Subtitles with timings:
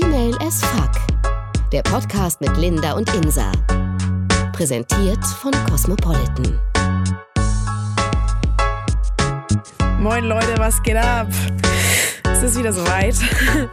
[0.00, 0.90] Female as Fuck.
[1.70, 3.52] Der Podcast mit Linda und Insa.
[4.52, 6.58] Präsentiert von Cosmopolitan.
[10.00, 11.28] Moin Leute, was geht ab?
[12.24, 13.14] Es ist wieder soweit.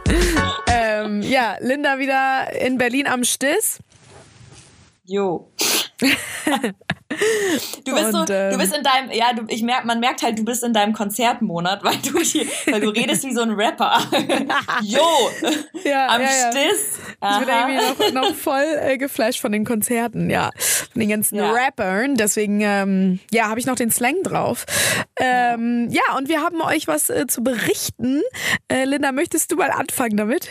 [0.68, 3.80] ähm, ja, Linda wieder in Berlin am Stiss.
[5.02, 5.50] Jo.
[7.84, 10.22] Du bist, und, so, ähm, du bist in deinem, ja, du, ich merk, man merkt
[10.22, 13.50] halt, du bist in deinem Konzertmonat, weil du hier, weil du redest wie so ein
[13.50, 14.00] Rapper.
[14.82, 15.00] Jo,
[15.84, 16.98] ja, am ja, Stiss.
[17.20, 17.40] Ja.
[17.40, 20.50] Ich bin irgendwie noch, noch voll äh, geflasht von den Konzerten, ja,
[20.92, 21.50] von den ganzen ja.
[21.50, 22.14] Rappern.
[22.14, 24.64] Deswegen, ähm, ja, habe ich noch den Slang drauf.
[25.16, 28.22] Ähm, ja, und wir haben euch was äh, zu berichten.
[28.68, 30.48] Äh, Linda, möchtest du mal anfangen damit?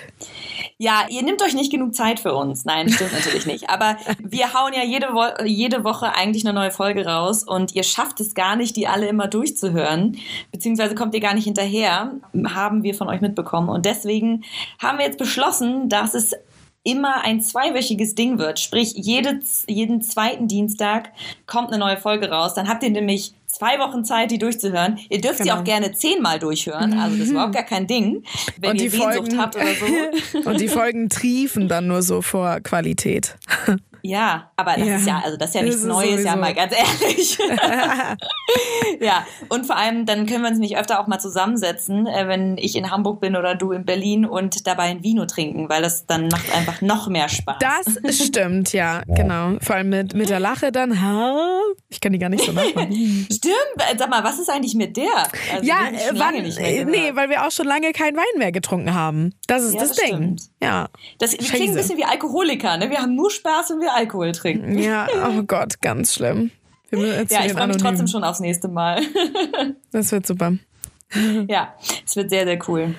[0.81, 2.66] Ja, ihr nehmt euch nicht genug Zeit für uns.
[2.66, 3.70] Nein, stimmt natürlich nicht.
[3.70, 7.84] Aber wir hauen ja jede, Wo jede Woche eigentlich eine neue Folge raus und ihr
[7.84, 10.17] schafft es gar nicht, die alle immer durchzuhören,
[10.52, 12.13] beziehungsweise kommt ihr gar nicht hinterher,
[12.48, 13.70] haben wir von euch mitbekommen.
[13.70, 14.44] Und deswegen
[14.80, 16.34] haben wir jetzt beschlossen, dass es
[16.81, 18.59] immer ein zweiwöchiges Ding wird.
[18.59, 21.11] Sprich, jede, jeden zweiten Dienstag
[21.45, 22.55] kommt eine neue Folge raus.
[22.55, 24.98] Dann habt ihr nämlich zwei Wochen Zeit, die durchzuhören.
[25.09, 25.54] Ihr dürft genau.
[25.54, 26.98] sie auch gerne zehnmal durchhören.
[26.98, 28.23] Also das ist überhaupt gar kein Ding,
[28.59, 30.50] wenn und ihr Sehnsucht Folgen, habt oder so.
[30.50, 33.38] und die Folgen triefen dann nur so vor Qualität.
[34.03, 34.95] Ja, aber das ja.
[34.97, 36.27] ist ja, also das ist ja nichts Neues, sowieso.
[36.27, 37.38] ja mal ganz ehrlich.
[38.99, 42.58] ja, und vor allem, dann können wir uns nämlich öfter auch mal zusammensetzen, äh, wenn
[42.58, 46.05] ich in Hamburg bin oder du in Berlin und dabei ein Vino trinken, weil das
[46.05, 47.58] dann macht einfach noch mehr Spaß.
[47.59, 49.58] Das stimmt, ja, genau.
[49.61, 53.27] Vor allem mit, mit der Lache dann, ha, ich kann die gar nicht so nachmachen.
[53.31, 53.55] stimmt,
[53.97, 55.11] sag mal, was ist eigentlich mit der?
[55.53, 55.77] Also, ja,
[56.13, 59.33] wann, nee, weil wir auch schon lange keinen Wein mehr getrunken haben.
[59.47, 60.15] Das ist ja, das, das, Ding.
[60.15, 60.41] Stimmt.
[60.61, 60.89] Ja.
[61.19, 62.89] Das, wir klingen ein bisschen wie Alkoholiker, ne?
[62.89, 64.78] Wir haben nur Spaß, wenn wir Alkohol trinken.
[64.78, 66.52] Ja, oh Gott, ganz schlimm.
[66.92, 69.02] ja, ich freue mich trotzdem schon aufs nächste Mal.
[69.92, 70.53] das wird super.
[71.48, 71.75] Ja,
[72.06, 72.95] es wird sehr, sehr cool.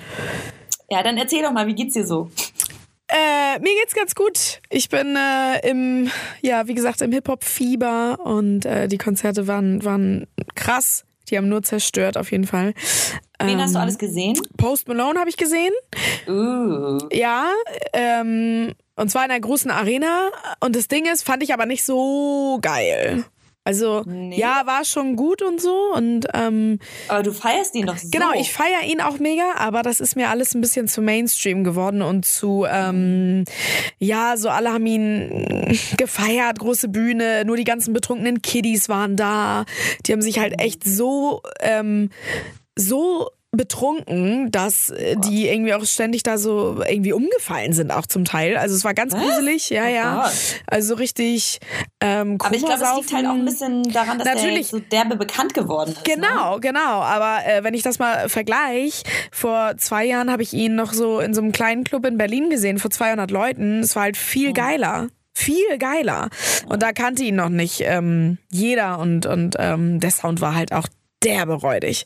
[0.89, 2.29] Ja, dann erzähl doch mal, wie geht's dir so?
[3.07, 4.61] Äh, mir geht's ganz gut.
[4.69, 6.09] Ich bin äh, im,
[6.41, 11.05] ja, wie gesagt, im Hip-Hop-Fieber und äh, die Konzerte waren, waren krass.
[11.29, 12.73] Die haben nur zerstört, auf jeden Fall.
[13.39, 14.39] Wen ähm, hast du ähm, alles gesehen?
[14.57, 15.73] Post Malone habe ich gesehen.
[16.27, 16.97] Uh.
[17.11, 17.51] Ja,
[17.93, 20.29] ähm, und zwar in einer großen Arena.
[20.59, 23.25] Und das Ding ist, fand ich aber nicht so geil.
[23.65, 24.37] Also nee.
[24.37, 28.09] ja, war schon gut und so und ähm, aber du feierst ihn doch so.
[28.11, 31.63] Genau, ich feiere ihn auch mega, aber das ist mir alles ein bisschen zu Mainstream
[31.63, 33.45] geworden und zu ähm,
[33.99, 39.63] ja, so alle haben ihn gefeiert, große Bühne, nur die ganzen betrunkenen Kiddies waren da,
[40.05, 42.09] die haben sich halt echt so ähm,
[42.75, 48.25] so betrunken, dass äh, die irgendwie auch ständig da so irgendwie umgefallen sind, auch zum
[48.25, 48.57] Teil.
[48.57, 49.21] Also es war ganz Was?
[49.21, 50.31] gruselig, ja, oh ja.
[50.65, 51.59] Also richtig.
[52.01, 54.71] Ähm, aber ich glaube, es liegt halt auch ein bisschen daran, dass Natürlich.
[54.71, 56.07] der so derbe bekannt geworden ist.
[56.07, 56.15] Ne?
[56.15, 56.61] Genau, ne?
[56.61, 57.01] genau.
[57.01, 61.19] Aber äh, wenn ich das mal vergleiche, vor zwei Jahren habe ich ihn noch so
[61.19, 63.81] in so einem kleinen Club in Berlin gesehen, vor 200 Leuten.
[63.81, 64.53] Es war halt viel mhm.
[64.55, 66.29] geiler viel geiler.
[66.67, 70.71] Und da kannte ihn noch nicht ähm, jeder und, und ähm, der Sound war halt
[70.71, 70.87] auch
[71.23, 72.05] derbe räudig.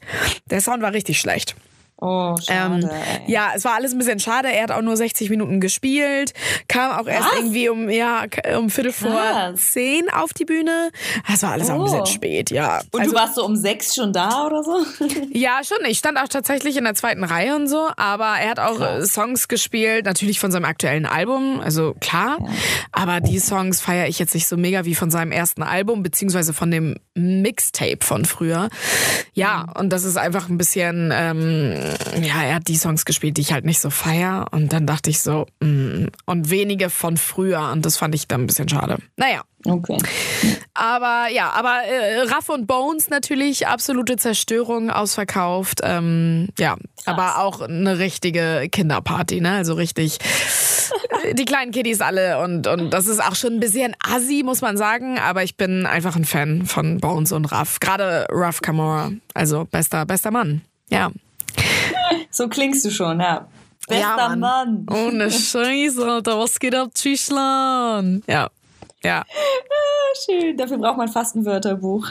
[0.49, 1.55] Der Sound war richtig schlecht.
[1.99, 2.83] Oh, schade.
[2.83, 2.89] Ähm,
[3.25, 4.51] ja, es war alles ein bisschen schade.
[4.51, 6.33] Er hat auch nur 60 Minuten gespielt,
[6.67, 7.37] kam auch erst Was?
[7.39, 8.25] irgendwie um ja
[8.55, 9.71] um Viertel vor Was?
[9.71, 10.91] zehn auf die Bühne.
[11.27, 11.73] Das war alles oh.
[11.73, 12.05] auch ein bisschen oh.
[12.05, 12.81] spät, ja.
[12.91, 14.85] Und also, du warst so um sechs schon da oder so?
[15.31, 15.77] ja, schon.
[15.87, 19.13] Ich stand auch tatsächlich in der zweiten Reihe und so, aber er hat auch Krass.
[19.13, 22.37] Songs gespielt, natürlich von seinem aktuellen Album, also klar.
[22.39, 22.47] Ja.
[22.91, 26.53] Aber die Songs feiere ich jetzt nicht so mega wie von seinem ersten Album, beziehungsweise
[26.53, 28.69] von dem Mixtape von früher.
[29.33, 29.81] Ja, mhm.
[29.81, 31.86] und das ist einfach ein bisschen ähm,
[32.21, 34.47] ja, er hat die Songs gespielt, die ich halt nicht so feier.
[34.51, 37.71] Und dann dachte ich so, mm, und wenige von früher.
[37.71, 38.97] Und das fand ich dann ein bisschen schade.
[39.15, 39.41] Naja.
[39.65, 39.97] Okay.
[40.73, 45.81] Aber ja, aber äh, Raff und Bones natürlich absolute Zerstörung, ausverkauft.
[45.83, 47.07] Ähm, ja, Krass.
[47.07, 49.53] aber auch eine richtige Kinderparty, ne?
[49.53, 50.19] Also richtig
[51.33, 54.77] die kleinen Kiddies alle und, und das ist auch schon ein bisschen assi, muss man
[54.77, 55.19] sagen.
[55.19, 57.79] Aber ich bin einfach ein Fan von Bones und Raff.
[57.79, 60.61] Gerade Raff Kamora, also bester, bester Mann.
[60.89, 61.11] Ja.
[62.31, 63.47] So klingst du schon, ja.
[63.87, 64.85] Bester ja, Mann.
[64.85, 64.85] Mann.
[64.89, 66.39] Ohne Scheiße, Alter.
[66.39, 68.23] Was geht ab, Tschüssland?
[68.27, 68.49] Ja.
[69.03, 69.21] Ja.
[69.21, 70.57] Ah, schön.
[70.57, 72.07] Dafür braucht man fast ein Wörterbuch.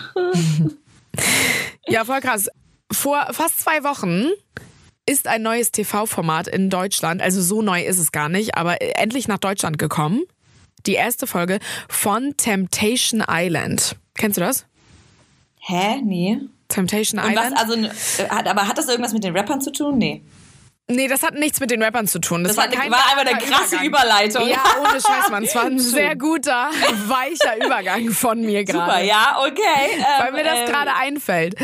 [1.89, 2.49] ja, voll krass.
[2.91, 4.31] Vor fast zwei Wochen
[5.07, 9.29] ist ein neues TV-Format in Deutschland, also so neu ist es gar nicht, aber endlich
[9.29, 10.23] nach Deutschland gekommen.
[10.87, 11.59] Die erste Folge
[11.89, 13.97] von Temptation Island.
[14.15, 14.67] Kennst du das?
[15.61, 16.01] Hä?
[16.03, 16.41] Nee.
[16.69, 17.53] Temptation Und Island.
[17.55, 17.75] Was, also,
[18.23, 19.99] äh, hat, aber hat das irgendwas mit den Rappern zu tun?
[19.99, 20.23] Nee.
[20.89, 22.45] Nee, das hat nichts mit den Rappern zu tun.
[22.45, 24.47] Das, das war, kein war einfach eine krasse Überleitung.
[24.49, 25.43] Ja, ohne Scheiß, Mann.
[25.43, 26.71] Es war ein sehr guter,
[27.07, 28.93] weicher Übergang von mir gerade.
[28.93, 30.05] Super, ja, okay.
[30.21, 31.57] Weil mir das ähm, gerade einfällt.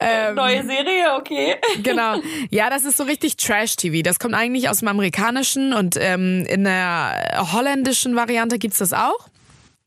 [0.00, 1.56] Ähm, Neue Serie, okay.
[1.82, 2.20] Genau.
[2.50, 4.02] Ja, das ist so richtig Trash-TV.
[4.02, 9.28] Das kommt eigentlich aus dem Amerikanischen und ähm, in der holländischen Variante gibt's das auch.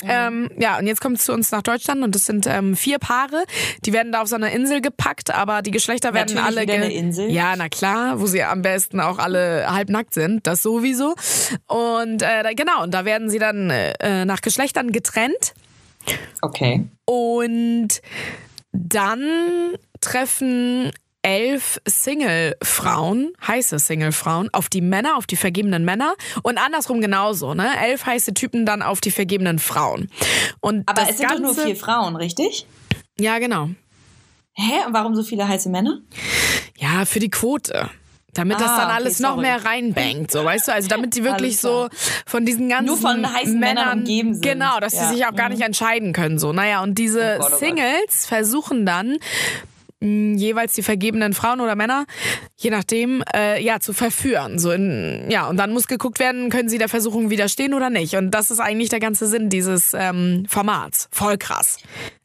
[0.03, 2.99] Ähm, ja, und jetzt kommt es zu uns nach Deutschland und es sind ähm, vier
[2.99, 3.43] Paare.
[3.85, 6.61] Die werden da auf so einer Insel gepackt, aber die Geschlechter werden Natürlich alle.
[6.61, 7.29] Wieder eine Insel.
[7.29, 10.47] Ja, na klar, wo sie am besten auch alle halbnackt sind.
[10.47, 11.15] Das sowieso.
[11.67, 15.53] Und äh, genau, und da werden sie dann äh, nach Geschlechtern getrennt.
[16.41, 16.87] Okay.
[17.05, 18.01] Und
[18.71, 27.01] dann treffen elf Single-Frauen, heiße Single-Frauen, auf die Männer, auf die vergebenen Männer und andersrum
[27.01, 27.69] genauso, ne?
[27.83, 30.09] Elf heiße Typen dann auf die vergebenen Frauen.
[30.59, 32.65] Und Aber es sind Ganze, doch nur vier Frauen, richtig?
[33.19, 33.69] Ja, genau.
[34.53, 34.85] Hä?
[34.85, 35.99] Und warum so viele heiße Männer?
[36.77, 37.89] Ja, für die Quote.
[38.33, 41.23] Damit ah, das dann alles okay, noch mehr reinbankt, so weißt du, also damit die
[41.25, 41.89] wirklich so
[42.25, 44.43] von diesen ganzen Nur von heißen Männern, Männern umgeben sind.
[44.43, 45.09] Genau, dass ja.
[45.09, 45.55] sie sich auch gar mhm.
[45.55, 46.53] nicht entscheiden können, so.
[46.53, 49.17] Naja, und diese oh Gott, oh Singles versuchen dann
[50.01, 52.05] jeweils die vergebenen Frauen oder Männer,
[52.57, 54.57] je nachdem, äh, ja, zu verführen.
[54.57, 58.15] So in, ja, und dann muss geguckt werden, können sie der Versuchung widerstehen oder nicht.
[58.15, 61.07] Und das ist eigentlich der ganze Sinn dieses ähm, Formats.
[61.11, 61.77] Voll krass.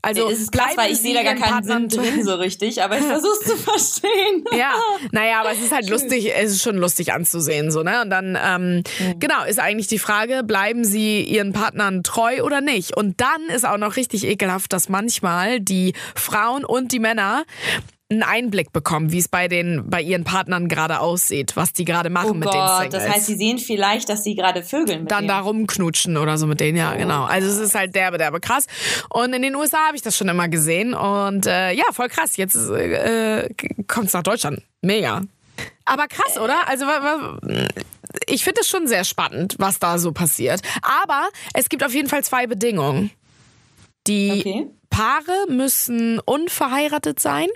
[0.06, 2.80] Also es ist krass, weil ich sehe da gar keinen Partnern Sinn drin so richtig,
[2.80, 4.44] aber ich versuche zu verstehen.
[4.52, 4.72] ja,
[5.10, 8.02] naja, aber es ist halt lustig, es ist schon lustig anzusehen, so, ne?
[8.02, 9.18] Und dann, ähm, mhm.
[9.18, 12.96] genau, ist eigentlich die Frage, bleiben sie ihren Partnern treu oder nicht?
[12.96, 17.44] Und dann ist auch noch richtig ekelhaft, dass manchmal die Frauen und die Männer
[18.08, 22.08] einen Einblick bekommen, wie es bei den bei ihren Partnern gerade aussieht, was die gerade
[22.08, 22.92] machen oh mit Gott, den Singles.
[22.92, 26.46] Das heißt, sie sehen vielleicht, dass sie gerade vögeln mit Dann da rumknutschen oder so
[26.46, 26.98] mit denen, ja, oh.
[26.98, 27.24] genau.
[27.24, 28.66] Also es ist halt derbe, derbe krass.
[29.10, 32.36] Und in den USA habe ich das schon immer gesehen und äh, ja, voll krass.
[32.36, 33.48] Jetzt äh,
[33.88, 34.62] kommt es nach Deutschland.
[34.82, 35.22] Mega.
[35.84, 36.68] Aber krass, oder?
[36.68, 36.86] Also
[38.28, 40.60] ich finde es schon sehr spannend, was da so passiert.
[40.82, 43.10] Aber es gibt auf jeden Fall zwei Bedingungen.
[44.06, 44.66] Die okay.
[44.96, 47.48] Paare müssen unverheiratet sein.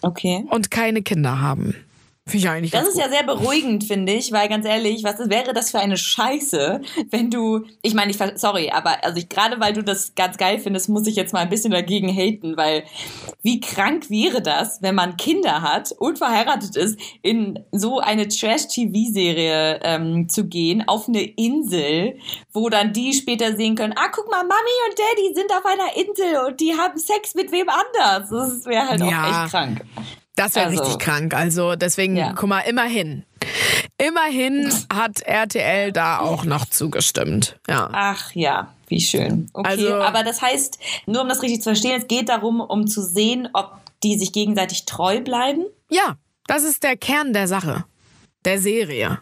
[0.00, 0.46] Okay.
[0.48, 1.74] Und keine Kinder haben.
[2.24, 3.02] Finde ich eigentlich Das ist gut.
[3.02, 6.80] ja sehr beruhigend, finde ich, weil ganz ehrlich, was wäre das für eine Scheiße,
[7.10, 10.60] wenn du, ich meine, ich, sorry, aber also ich, gerade weil du das ganz geil
[10.60, 12.84] findest, muss ich jetzt mal ein bisschen dagegen haten, weil
[13.42, 19.80] wie krank wäre das, wenn man Kinder hat und verheiratet ist, in so eine Trash-TV-Serie
[19.82, 22.18] ähm, zu gehen, auf eine Insel,
[22.52, 24.52] wo dann die später sehen können, ah, guck mal, Mami
[24.88, 28.30] und Daddy sind auf einer Insel und die haben Sex mit wem anders.
[28.30, 29.06] Das wäre halt ja.
[29.06, 29.84] auch echt krank.
[30.36, 31.34] Das wäre also, richtig krank.
[31.34, 32.32] Also deswegen, ja.
[32.32, 33.24] guck mal, immerhin.
[33.98, 37.58] Immerhin hat RTL da auch noch zugestimmt.
[37.68, 37.90] Ja.
[37.92, 39.48] Ach ja, wie schön.
[39.52, 42.86] Okay, also, aber das heißt, nur um das richtig zu verstehen, es geht darum, um
[42.86, 45.64] zu sehen, ob die sich gegenseitig treu bleiben?
[45.88, 47.84] Ja, das ist der Kern der Sache.
[48.44, 49.20] Der Serie.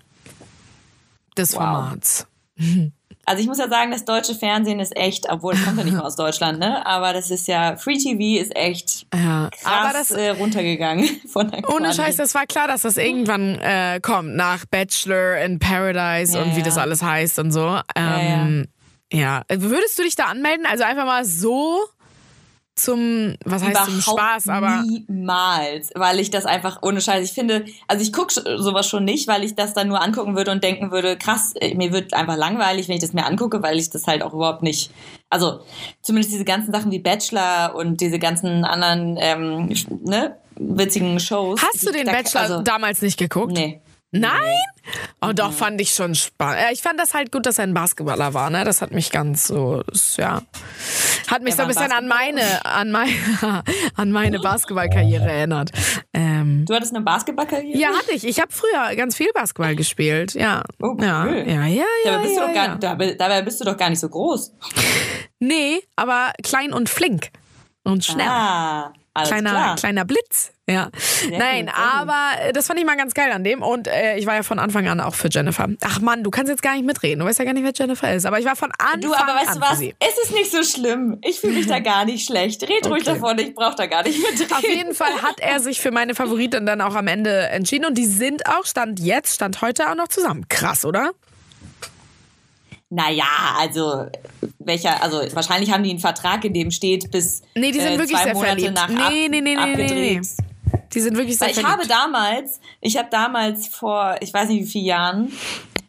[1.36, 1.58] Des wow.
[1.58, 2.26] Formats.
[3.26, 5.92] Also ich muss ja sagen, das deutsche Fernsehen ist echt, obwohl es kommt ja nicht
[5.92, 6.84] mehr aus Deutschland, ne?
[6.86, 11.68] Aber das ist ja, Free TV ist echt ja, krass das, äh, runtergegangen von der
[11.68, 16.42] Ohne Scheiß, das war klar, dass das irgendwann äh, kommt, nach Bachelor in Paradise ja,
[16.42, 17.78] und wie das alles heißt und so.
[17.94, 18.66] Ähm,
[19.12, 19.60] ja, ja.
[19.60, 20.66] Würdest du dich da anmelden?
[20.66, 21.78] Also einfach mal so
[22.84, 24.82] zum, was heißt zum Spaß, aber.
[24.82, 29.28] Niemals, weil ich das einfach ohne Scheiß, ich finde, also ich gucke sowas schon nicht,
[29.28, 32.36] weil ich das dann nur angucken würde und denken würde, krass, äh, mir wird einfach
[32.36, 34.90] langweilig, wenn ich das mir angucke, weil ich das halt auch überhaupt nicht,
[35.28, 35.60] also
[36.02, 39.68] zumindest diese ganzen Sachen wie Bachelor und diese ganzen anderen, ähm,
[40.04, 41.60] ne, witzigen Shows.
[41.62, 43.52] Hast du den Bachelor also, damals nicht geguckt?
[43.52, 43.80] Nee.
[44.12, 44.56] Nein?
[45.20, 46.58] Oh, doch, fand ich schon spannend.
[46.72, 48.64] Ich fand das halt gut, dass er ein Basketballer war, ne?
[48.64, 49.82] Das hat mich ganz so,
[50.16, 50.42] ja.
[51.28, 53.12] Hat mich so ein bisschen an meine, an meine,
[53.94, 55.70] an meine Basketballkarriere erinnert.
[56.12, 57.78] Ähm, du hattest eine Basketballkarriere?
[57.78, 58.26] Ja, hatte ich.
[58.26, 60.64] Ich habe früher ganz viel Basketball gespielt, ja.
[60.82, 61.04] Oh, cool.
[61.04, 61.84] Ja, ja, ja.
[62.04, 62.76] ja, dabei, bist ja, du ja.
[62.76, 64.52] Gar, dabei bist du doch gar nicht so groß.
[65.38, 67.28] Nee, aber klein und flink.
[67.84, 68.26] Und schnell.
[68.28, 68.92] Ah.
[69.24, 69.76] Kleiner, klar.
[69.76, 70.52] kleiner Blitz.
[70.70, 70.90] Ja.
[70.94, 72.56] Sehr Nein, gut, aber gut.
[72.56, 73.62] das fand ich mal ganz geil an dem.
[73.62, 75.68] Und äh, ich war ja von Anfang an auch für Jennifer.
[75.82, 77.20] Ach Mann, du kannst jetzt gar nicht mitreden.
[77.20, 78.26] Du weißt ja gar nicht, wer Jennifer ist.
[78.26, 79.00] Aber ich war von Anfang an.
[79.00, 79.80] Du, aber weißt du was?
[79.80, 81.18] Es ist nicht so schlimm.
[81.22, 82.62] Ich fühle mich da gar nicht schlecht.
[82.62, 82.88] Red okay.
[82.88, 84.52] ruhig davon, ich brauche da gar nicht mitreden.
[84.52, 87.86] Auf jeden Fall hat er sich für meine Favoritin dann auch am Ende entschieden.
[87.86, 90.46] Und die sind auch, Stand jetzt, Stand heute auch noch zusammen.
[90.48, 91.10] Krass, oder?
[92.92, 93.24] Naja,
[93.56, 94.06] also
[94.58, 97.98] welcher, also wahrscheinlich haben die einen Vertrag, in dem steht bis nee, die sind äh,
[97.98, 98.74] wirklich zwei sehr Monate verliebt.
[98.74, 99.76] nach nee, ab, nee, nee, nee.
[99.76, 100.20] Nee, nee.
[100.92, 101.92] Die sind wirklich sehr Weil ich verliebt.
[101.94, 105.32] habe damals, ich habe damals vor, ich weiß nicht wie vielen Jahren,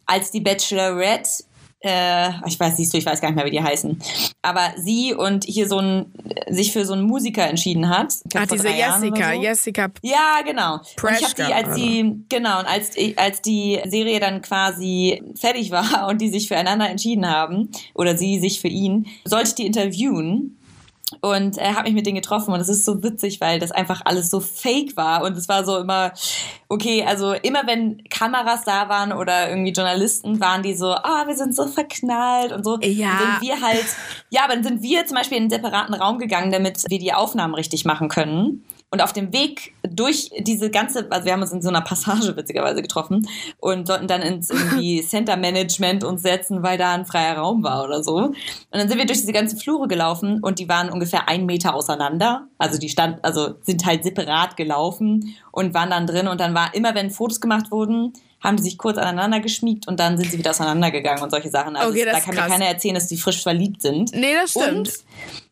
[0.05, 1.43] als die Bachelorette
[1.83, 3.99] äh, ich weiß nicht so, ich weiß gar nicht mehr, wie die heißen.
[4.41, 6.13] Aber sie und hier so ein,
[6.47, 8.13] sich für so einen Musiker entschieden hat.
[8.35, 9.41] Ach, diese Jessica, so.
[9.41, 9.91] Jessica.
[10.03, 10.75] Ja, genau.
[10.75, 15.71] und ich habe die, als die, genau, und als, als die Serie dann quasi fertig
[15.71, 19.65] war und die sich füreinander entschieden haben, oder sie sich für ihn, sollte ich die
[19.65, 20.57] interviewen.
[21.21, 24.01] Und äh, habe mich mit denen getroffen und es ist so witzig, weil das einfach
[24.05, 26.13] alles so fake war und es war so immer
[26.71, 31.35] okay, also immer wenn Kameras da waren oder irgendwie Journalisten waren die so, ah, wir
[31.35, 33.09] sind so verknallt und so, ja.
[33.09, 33.85] Dann sind wir halt,
[34.29, 37.13] ja, aber dann sind wir zum Beispiel in einen separaten Raum gegangen, damit wir die
[37.13, 38.63] Aufnahmen richtig machen können.
[38.93, 42.35] Und auf dem Weg durch diese ganze, also wir haben uns in so einer Passage
[42.35, 43.25] witzigerweise getroffen
[43.59, 47.85] und sollten dann ins irgendwie Center Management uns setzen, weil da ein freier Raum war
[47.85, 48.15] oder so.
[48.15, 48.35] Und
[48.69, 52.47] dann sind wir durch diese ganzen Flure gelaufen und die waren ungefähr einen Meter auseinander.
[52.57, 56.75] Also die stand, also sind halt separat gelaufen und waren dann drin und dann war
[56.75, 58.11] immer, wenn Fotos gemacht wurden,
[58.43, 61.75] haben die sich kurz aneinander geschmiegt und dann sind sie wieder auseinandergegangen und solche Sachen.
[61.75, 62.45] Also Okay, das da kann krass.
[62.49, 64.11] mir keiner erzählen, dass die frisch verliebt sind.
[64.13, 64.89] Nee, das stimmt.
[64.89, 64.89] Und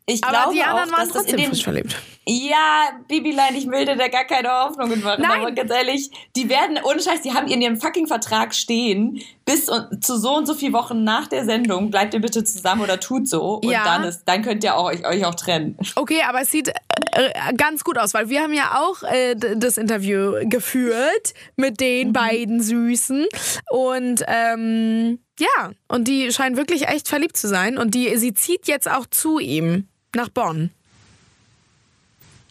[0.10, 1.96] ich aber glaube die anderen auch, waren dass das in trotzdem den, frisch verliebt.
[2.28, 5.22] ja, Bibilein, ich will dir da gar keine Hoffnungen machen.
[5.22, 5.42] Nein.
[5.42, 9.70] Aber ganz ehrlich, die werden, ohne Scheiß, die haben in ihrem fucking Vertrag stehen, bis
[9.70, 13.00] und, zu so und so viele Wochen nach der Sendung bleibt ihr bitte zusammen oder
[13.00, 13.56] tut so.
[13.64, 13.84] Und Ja.
[13.84, 15.78] dann, ist, dann könnt ihr auch, euch, euch auch trennen.
[15.96, 19.78] Okay, aber es sieht äh, ganz gut aus, weil wir haben ja auch äh, das
[19.78, 23.26] Interview geführt mit den beiden Süßen
[23.70, 28.68] und ähm, ja, und die scheinen wirklich echt verliebt zu sein und die sie zieht
[28.68, 30.72] jetzt auch zu ihm nach Bonn.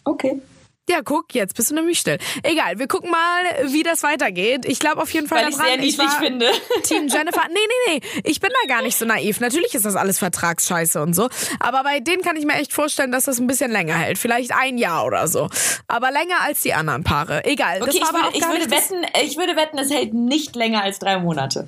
[0.03, 0.41] Okay.
[0.89, 2.17] Ja, guck, jetzt bist du nämlich still.
[2.41, 4.65] Egal, wir gucken mal, wie das weitergeht.
[4.65, 5.69] Ich glaube auf jeden Fall Weil ich daran.
[5.69, 6.47] sehr niedlich war finde.
[6.83, 7.43] Team Jennifer.
[7.47, 8.21] Nee, nee, nee.
[8.23, 9.39] Ich bin da gar nicht so naiv.
[9.39, 11.29] Natürlich ist das alles Vertragsscheiße und so.
[11.59, 14.17] Aber bei denen kann ich mir echt vorstellen, dass das ein bisschen länger hält.
[14.17, 15.47] Vielleicht ein Jahr oder so.
[15.87, 17.45] Aber länger als die anderen Paare.
[17.45, 17.83] Egal.
[17.83, 20.15] Okay, das war ich aber würde, auch ich, würde wetten, ich würde wetten, es hält
[20.15, 21.67] nicht länger als drei Monate.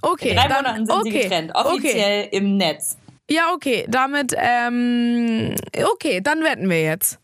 [0.00, 1.52] Okay, In drei dann, Monaten sind okay, sie getrennt.
[1.54, 1.68] Okay.
[1.68, 2.96] Offiziell im Netz.
[3.30, 3.86] Ja, okay.
[3.88, 5.54] Damit, ähm,
[5.92, 7.18] okay, dann wetten wir jetzt.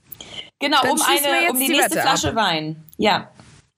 [0.59, 2.85] Genau, Dann um eine, um die, die nächste Wette Flasche Wein.
[2.97, 3.31] Ja.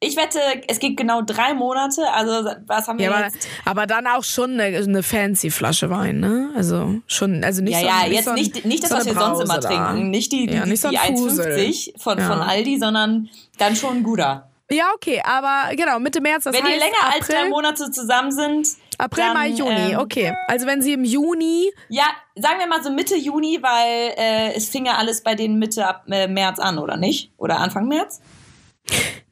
[0.02, 2.10] Ich wette, es geht genau drei Monate.
[2.10, 3.46] Also, was haben wir Ja, aber, jetzt?
[3.66, 6.50] aber dann auch schon eine, eine fancy Flasche Wein, ne?
[6.56, 8.96] Also schon, also nicht Ja, so, ja, nicht jetzt so ein, nicht, nicht das, so
[8.96, 9.68] was wir sonst immer da.
[9.68, 10.08] trinken.
[10.08, 11.92] Nicht die, die, Ja, nicht so die ein 1,50 Fusel.
[11.98, 12.26] von, Ja.
[12.28, 14.48] von Aldi, sondern dann schon ein guter.
[14.70, 17.90] Ja, okay, aber genau, Mitte März, das Wenn heißt die länger als April, drei Monate
[17.90, 18.68] zusammen sind.
[19.00, 20.34] April, dann, Mai, Juni, ähm, okay.
[20.48, 22.04] Also wenn sie im Juni, Ja,
[22.36, 25.86] sagen wir mal so Mitte Juni, weil äh, es fing ja alles bei denen Mitte
[25.86, 27.32] ab, äh, März an, oder nicht?
[27.36, 28.20] Oder Anfang März?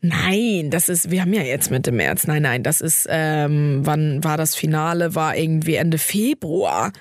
[0.00, 4.22] nein, das ist, wir haben ja jetzt Mitte März, nein, nein, das ist, ähm, wann
[4.22, 6.92] war das Finale, war irgendwie Ende Februar.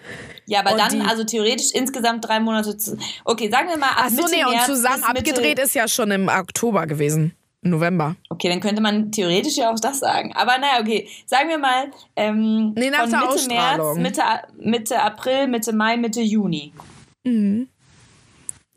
[0.46, 2.98] Ja, aber Und dann, also theoretisch insgesamt drei Monate zu.
[3.26, 6.12] Okay, sagen wir mal Ach so, nee, und zusammen bis Mitte, abgedreht ist ja schon
[6.12, 7.34] im Oktober gewesen,
[7.70, 8.16] November.
[8.30, 10.34] Okay, dann könnte man theoretisch ja auch das sagen.
[10.36, 11.08] Aber naja, okay.
[11.26, 13.48] Sagen wir mal, ähm, Nee, nach von der Mitte.
[13.48, 14.22] März, Mitte,
[14.58, 16.74] Mitte April, Mitte Mai, Mitte Juni.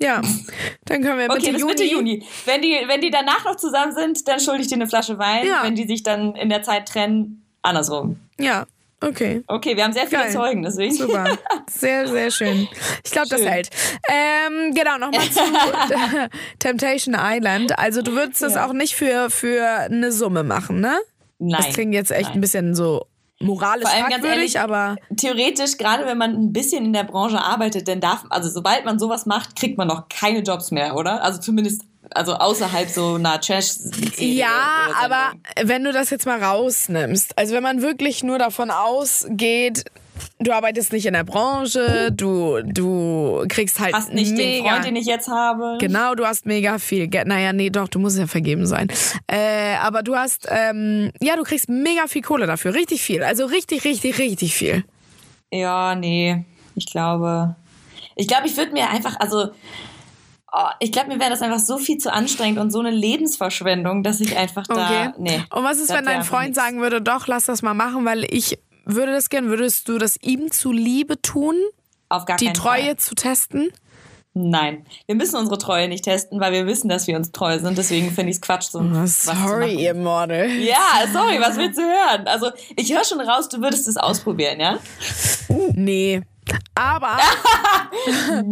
[0.03, 0.23] Ja,
[0.87, 1.73] dann können wir Okay, Mitte bis Juni.
[1.73, 2.27] Mitte Juni.
[2.47, 5.47] Wenn die, wenn die danach noch zusammen sind, dann schulde ich dir eine Flasche Wein.
[5.47, 5.63] Ja.
[5.63, 8.19] Wenn die sich dann in der Zeit trennen, andersrum.
[8.39, 8.67] Ja,
[9.03, 9.43] okay.
[9.47, 10.33] Okay, wir haben sehr viele Geil.
[10.33, 10.95] Zeugen, deswegen.
[10.95, 11.39] Super.
[11.71, 12.69] Sehr, sehr schön.
[13.05, 13.71] Ich glaube, das hält.
[14.09, 15.41] Ähm, genau, nochmal zu
[16.59, 17.79] Temptation Island.
[17.79, 18.67] Also du würdest das Ja.
[18.67, 20.99] auch nicht für, für eine Summe machen, ne?
[21.39, 21.63] Nein.
[21.63, 22.39] Das klingt jetzt echt nein.
[22.39, 23.07] ein bisschen so
[23.41, 27.05] moralisch Vor allem ganz fragwürdig, ehrlich, aber Theoretisch, gerade wenn man ein bisschen in der
[27.05, 30.97] Branche arbeitet, dann darf, also sobald man sowas macht, kriegt man noch keine Jobs mehr,
[30.97, 31.23] oder?
[31.23, 31.83] Also zumindest,
[32.15, 33.75] also außerhalb so einer trash
[34.17, 34.49] ja,
[35.03, 39.85] aber wenn du das jetzt mal rausnimmst, also wenn man wirklich nur davon ausgeht,
[40.39, 44.85] du arbeitest nicht in der Branche, du, du kriegst halt Hast nicht den mega, Freund,
[44.85, 45.79] den ich jetzt habe.
[45.81, 47.27] Genau, du hast mega viel Geld.
[47.27, 48.89] Naja, nee, doch, du musst ja vergeben sein.
[49.27, 52.75] Äh, aber du hast, ähm, ja, du kriegst mega viel Kohle dafür.
[52.75, 53.23] Richtig viel.
[53.23, 54.85] Also richtig, richtig, richtig viel.
[55.51, 56.45] Ja, nee.
[56.75, 57.57] Ich glaube.
[58.17, 59.51] Ich glaube, ich würde mir einfach, also.
[60.53, 64.03] Oh, ich glaube, mir wäre das einfach so viel zu anstrengend und so eine Lebensverschwendung,
[64.03, 64.85] dass ich einfach da.
[64.85, 65.13] Okay.
[65.19, 65.43] Nee.
[65.55, 68.59] Und was ist, wenn dein Freund sagen würde, doch, lass das mal machen, weil ich
[68.85, 71.55] würde das gern, würdest du das ihm zuliebe tun,
[72.09, 72.97] Auf gar die Treue Fall.
[72.97, 73.71] zu testen?
[74.33, 74.87] Nein.
[75.07, 77.77] Wir müssen unsere Treue nicht testen, weil wir wissen, dass wir uns treu sind.
[77.77, 80.51] Deswegen finde ich es Quatsch, so was zu Oh, Sorry, ihr Model.
[80.63, 82.27] Ja, sorry, was willst du hören?
[82.29, 84.79] Also, ich höre schon raus, du würdest es ausprobieren, ja?
[85.75, 86.23] Nee.
[86.75, 87.19] Aber.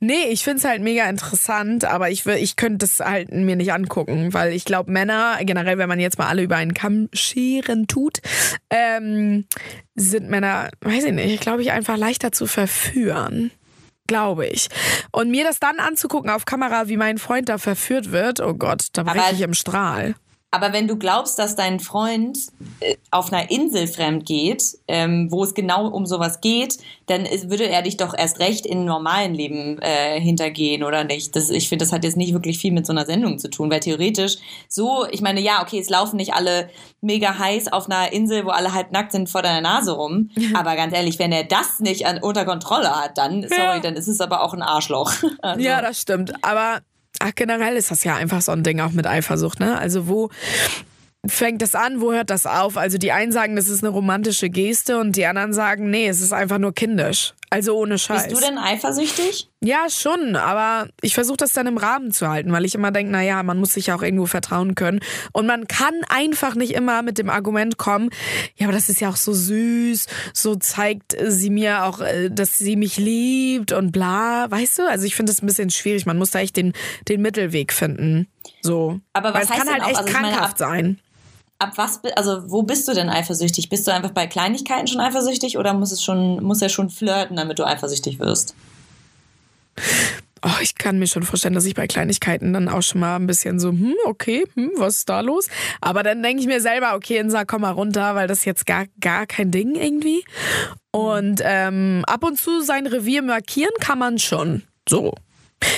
[0.00, 3.56] nee, ich finde es halt mega interessant, aber ich, will- ich könnte es halt mir
[3.56, 7.08] nicht angucken, weil ich glaube, Männer, generell, wenn man jetzt mal alle über einen Kamm
[7.12, 8.18] scheren tut,
[8.70, 9.46] ähm,
[9.94, 13.50] sind Männer, weiß ich nicht, glaube ich, einfach leichter zu verführen.
[14.08, 14.68] Glaube ich.
[15.10, 18.86] Und mir das dann anzugucken auf Kamera, wie mein Freund da verführt wird, oh Gott,
[18.92, 20.14] da breche Aber- ich im Strahl.
[20.56, 22.38] Aber wenn du glaubst, dass dein Freund
[22.80, 27.68] äh, auf einer Insel fremd geht, ähm, wo es genau um sowas geht, dann würde
[27.68, 31.36] er dich doch erst recht in normalen Leben äh, hintergehen, oder nicht?
[31.36, 33.70] Das, ich finde, das hat jetzt nicht wirklich viel mit so einer Sendung zu tun,
[33.70, 34.36] weil theoretisch
[34.66, 36.70] so, ich meine, ja, okay, es laufen nicht alle
[37.02, 40.30] mega heiß auf einer Insel, wo alle halb nackt sind vor deiner Nase rum.
[40.54, 43.80] aber ganz ehrlich, wenn er das nicht an, unter Kontrolle hat, dann, sorry, ja.
[43.80, 45.12] dann ist es aber auch ein Arschloch.
[45.42, 45.60] Also.
[45.60, 46.32] Ja, das stimmt.
[46.42, 46.80] Aber
[47.20, 49.78] ach, generell ist das ja einfach so ein Ding auch mit Eifersucht, ne?
[49.78, 50.30] Also wo
[51.26, 52.76] fängt das an, wo hört das auf?
[52.76, 56.20] Also die einen sagen, das ist eine romantische Geste und die anderen sagen, nee, es
[56.20, 57.34] ist einfach nur kindisch.
[57.50, 58.28] Also ohne Scheiß.
[58.28, 59.48] Bist du denn eifersüchtig?
[59.62, 63.12] Ja, schon, aber ich versuche das dann im Rahmen zu halten, weil ich immer denke,
[63.12, 65.00] naja, man muss sich ja auch irgendwo vertrauen können.
[65.32, 68.10] Und man kann einfach nicht immer mit dem Argument kommen,
[68.56, 72.58] ja, aber das ist ja auch so süß, so zeigt sie mir auch, äh, dass
[72.58, 74.88] sie mich liebt und bla, weißt du?
[74.88, 76.72] Also ich finde das ein bisschen schwierig, man muss da echt den,
[77.08, 78.28] den Mittelweg finden.
[78.62, 79.00] So.
[79.12, 81.00] Aber was weil es kann halt auch, echt also krankhaft meine, sein
[81.58, 83.68] ab was, also wo bist du denn eifersüchtig?
[83.68, 87.36] Bist du einfach bei Kleinigkeiten schon eifersüchtig oder muss es schon, muss er schon flirten,
[87.36, 88.54] damit du eifersüchtig wirst?
[90.42, 93.26] Oh, ich kann mir schon vorstellen, dass ich bei Kleinigkeiten dann auch schon mal ein
[93.26, 95.48] bisschen so, hm, okay, hm, was ist da los?
[95.80, 98.66] Aber dann denke ich mir selber, okay, Insa, komm mal runter, weil das ist jetzt
[98.66, 100.24] gar, gar kein Ding irgendwie.
[100.92, 104.62] Und ähm, ab und zu sein Revier markieren kann man schon.
[104.88, 105.14] So.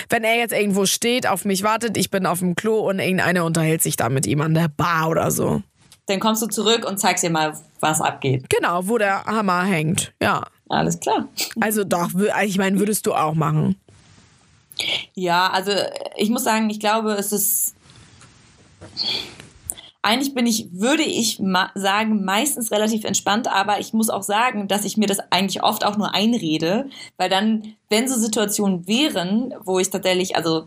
[0.09, 3.45] Wenn er jetzt irgendwo steht, auf mich wartet, ich bin auf dem Klo und irgendeiner
[3.45, 5.63] unterhält sich da mit ihm an der Bar oder so.
[6.07, 8.49] Dann kommst du zurück und zeigst dir mal, was abgeht.
[8.49, 10.13] Genau, wo der Hammer hängt.
[10.23, 10.47] Ja.
[10.71, 11.29] Alles klar.
[11.61, 12.11] Also doch,
[12.45, 13.77] ich meine, würdest du auch machen.
[15.15, 15.73] Ja, also
[16.17, 17.75] ich muss sagen, ich glaube, es ist
[20.03, 21.43] eigentlich bin ich, würde ich
[21.75, 25.85] sagen, meistens relativ entspannt, aber ich muss auch sagen, dass ich mir das eigentlich oft
[25.85, 30.67] auch nur einrede, weil dann wenn so Situationen wären, wo ich tatsächlich, also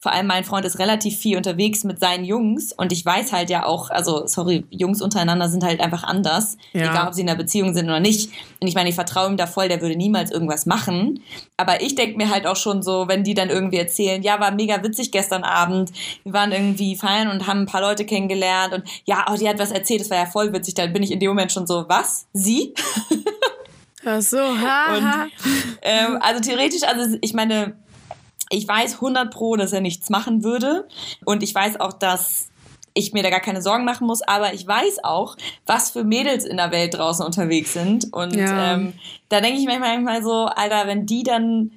[0.00, 3.50] vor allem mein Freund ist relativ viel unterwegs mit seinen Jungs und ich weiß halt
[3.50, 6.90] ja auch, also sorry, Jungs untereinander sind halt einfach anders, ja.
[6.90, 8.30] egal ob sie in einer Beziehung sind oder nicht.
[8.60, 11.22] Und ich meine, ich vertraue ihm da voll, der würde niemals irgendwas machen.
[11.58, 14.50] Aber ich denke mir halt auch schon so, wenn die dann irgendwie erzählen, ja, war
[14.50, 15.92] mega witzig gestern Abend,
[16.24, 19.58] wir waren irgendwie feiern und haben ein paar Leute kennengelernt und ja, oh, die hat
[19.58, 21.84] was erzählt, das war ja voll witzig, dann bin ich in dem Moment schon so,
[21.86, 22.26] was?
[22.32, 22.72] Sie?
[24.04, 25.26] Ach so, haha.
[25.82, 27.76] ähm, also theoretisch, also ich meine,
[28.50, 30.86] ich weiß 100 pro, dass er nichts machen würde.
[31.24, 32.48] Und ich weiß auch, dass
[32.94, 36.44] ich mir da gar keine Sorgen machen muss, aber ich weiß auch, was für Mädels
[36.44, 38.12] in der Welt draußen unterwegs sind.
[38.12, 38.74] Und ja.
[38.74, 38.92] ähm,
[39.30, 41.72] da denke ich manchmal so, Alter, wenn die dann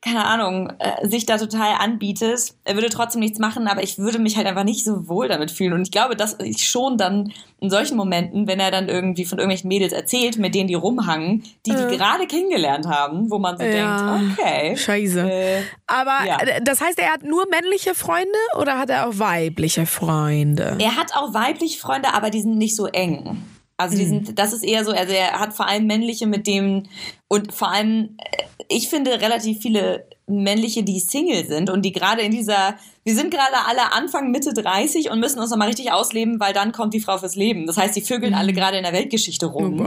[0.00, 2.54] keine Ahnung, äh, sich da total anbietet.
[2.64, 5.50] Er würde trotzdem nichts machen, aber ich würde mich halt einfach nicht so wohl damit
[5.50, 5.72] fühlen.
[5.72, 9.38] Und ich glaube, dass ich schon dann in solchen Momenten, wenn er dann irgendwie von
[9.38, 11.96] irgendwelchen Mädels erzählt, mit denen die rumhangen, die die äh.
[11.96, 14.18] gerade kennengelernt haben, wo man so ja.
[14.18, 14.76] denkt, okay.
[14.76, 15.20] Scheiße.
[15.20, 16.38] Äh, aber ja.
[16.42, 20.76] Äh, das heißt, er hat nur männliche Freunde oder hat er auch weibliche Freunde?
[20.78, 23.42] Er hat auch weibliche Freunde, aber die sind nicht so eng.
[23.80, 24.24] Also die mhm.
[24.24, 26.82] sind, das ist eher so, also er hat vor allem männliche, mit dem
[27.28, 32.20] und vor allem, äh, ich finde relativ viele männliche, die Single sind und die gerade
[32.20, 36.38] in dieser, wir sind gerade alle Anfang, Mitte 30 und müssen uns nochmal richtig ausleben,
[36.38, 37.66] weil dann kommt die Frau fürs Leben.
[37.66, 38.38] Das heißt, die vögeln mhm.
[38.38, 39.80] alle gerade in der Weltgeschichte rum.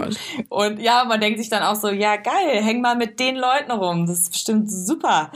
[0.50, 3.36] Oh und ja, man denkt sich dann auch so, ja geil, häng mal mit den
[3.36, 4.08] Leuten rum.
[4.08, 5.32] Das ist bestimmt super.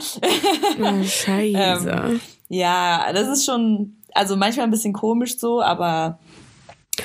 [0.80, 1.90] Oh, scheiße.
[2.08, 6.18] ähm, ja, das ist schon, also manchmal ein bisschen komisch so, aber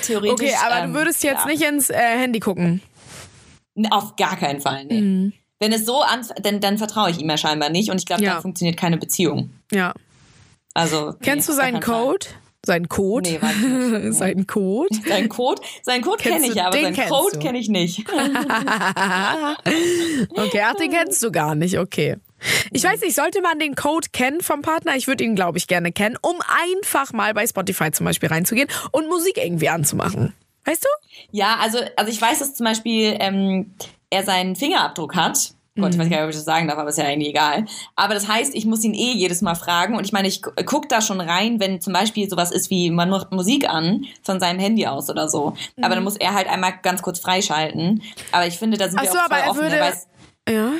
[0.01, 0.49] Theoretisch.
[0.49, 1.47] Okay, aber ähm, du würdest jetzt ja.
[1.47, 2.81] nicht ins äh, Handy gucken.
[3.89, 5.01] Auf gar keinen Fall, nee.
[5.01, 5.33] Mhm.
[5.61, 8.23] Wenn es so an, dann, dann vertraue ich ihm ja scheinbar nicht und ich glaube,
[8.23, 8.33] ja.
[8.33, 9.51] dann funktioniert keine Beziehung.
[9.71, 9.93] Ja.
[10.73, 11.13] Also.
[11.21, 12.25] Kennst nee, du seinen Code?
[12.25, 12.35] Fall.
[12.65, 13.29] Sein Code?
[13.29, 14.11] Nee, warte.
[14.11, 14.89] sein Code?
[15.07, 15.61] Sein Code?
[15.83, 17.99] Sein Code kenne ich, aber seinen Code kenne ich nicht.
[20.35, 22.17] okay, ach, den kennst du gar nicht, okay.
[22.71, 24.95] Ich weiß nicht, sollte man den Code kennen vom Partner?
[24.95, 28.67] Ich würde ihn, glaube ich, gerne kennen, um einfach mal bei Spotify zum Beispiel reinzugehen
[28.91, 30.33] und Musik irgendwie anzumachen.
[30.65, 30.89] Weißt du?
[31.29, 33.75] Ja, also, also ich weiß, dass zum Beispiel ähm,
[34.11, 35.55] er seinen Fingerabdruck hat.
[35.79, 37.65] Gott, ich weiß gar nicht, ob ich das sagen darf, aber ist ja eigentlich egal.
[37.95, 39.95] Aber das heißt, ich muss ihn eh jedes Mal fragen.
[39.95, 43.09] Und ich meine, ich gucke da schon rein, wenn zum Beispiel sowas ist wie, man
[43.09, 45.55] macht Musik an von seinem Handy aus oder so.
[45.77, 45.83] Mhm.
[45.83, 48.03] Aber dann muss er halt einmal ganz kurz freischalten.
[48.33, 49.61] Aber ich finde, da sind Ach wir so, auch voll offen.
[49.61, 50.07] Würde, weiß,
[50.49, 50.71] ja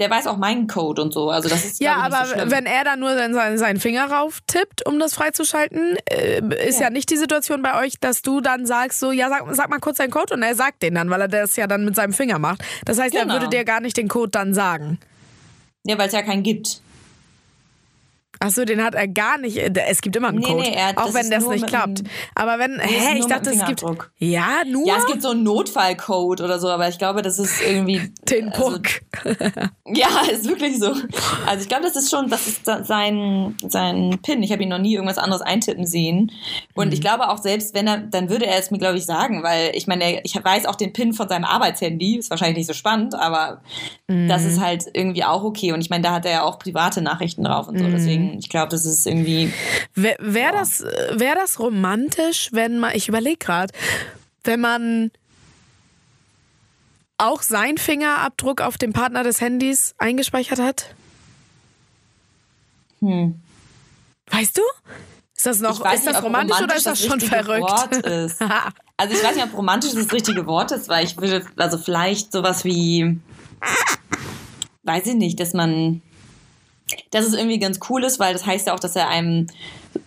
[0.00, 1.28] der weiß auch meinen Code und so.
[1.28, 4.86] Also das ist ja, aber so wenn er dann nur seinen, seinen Finger rauf tippt,
[4.86, 6.86] um das freizuschalten, äh, ist ja.
[6.86, 6.90] ja.
[6.90, 9.98] nicht die Situation bei euch, dass du dann sagst so, ja sag, sag mal kurz
[9.98, 12.38] deinen Code und er sagt den dann, weil er das ja dann mit seinem Finger
[12.38, 12.62] macht.
[12.86, 13.34] Das heißt, genau.
[13.34, 14.98] er würde dir gar nicht den Code dann sagen.
[15.84, 16.80] Ja, weil es ja keinen gibt.
[18.42, 19.58] Achso, den hat er gar nicht.
[19.58, 20.62] Es gibt immer einen Nee, Code.
[20.62, 22.02] nee, er- auch das wenn das nicht klappt.
[22.34, 23.84] Aber wenn, hä, ich dachte, es gibt.
[24.18, 27.60] Ja, nur Ja, es gibt so einen Notfallcode oder so, aber ich glaube, das ist
[27.60, 28.10] irgendwie.
[28.30, 28.82] den also, Puck.
[29.92, 30.92] Ja, ist wirklich so.
[31.46, 34.42] Also ich glaube, das ist schon, das ist sein, sein Pin.
[34.42, 36.30] Ich habe ihn noch nie irgendwas anderes eintippen sehen.
[36.74, 36.92] Und Mhm.
[36.92, 39.72] ich glaube auch selbst, wenn er, dann würde er es mir, glaube ich, sagen, weil
[39.74, 42.16] ich meine, ich weiß auch den Pin von seinem Arbeitshandy.
[42.18, 43.60] Ist wahrscheinlich nicht so spannend, aber
[44.06, 44.48] das Mhm.
[44.48, 45.72] ist halt irgendwie auch okay.
[45.72, 47.84] Und ich meine, da hat er ja auch private Nachrichten drauf und so.
[47.84, 47.92] Mhm.
[48.38, 49.52] Ich glaube, das ist irgendwie.
[49.94, 53.72] Wäre wär das, wär das romantisch, wenn man, ich überlege gerade,
[54.44, 55.10] wenn man
[57.18, 60.94] auch seinen Fingerabdruck auf dem Partner des Handys eingespeichert hat?
[63.00, 63.40] Hm.
[64.30, 64.62] Weißt du?
[65.36, 68.04] Ist das noch ist nicht, das ob romantisch, oder ist das, schon richtige verrückt?
[68.96, 72.32] Also ich weiß nicht, ob romantisch das richtige Wort ist, weil ich würde, also vielleicht
[72.32, 73.18] sowas wie,
[74.82, 76.02] weiß ich nicht, dass man,
[77.10, 79.46] dass es irgendwie ganz cool ist, weil das heißt ja auch, dass er einem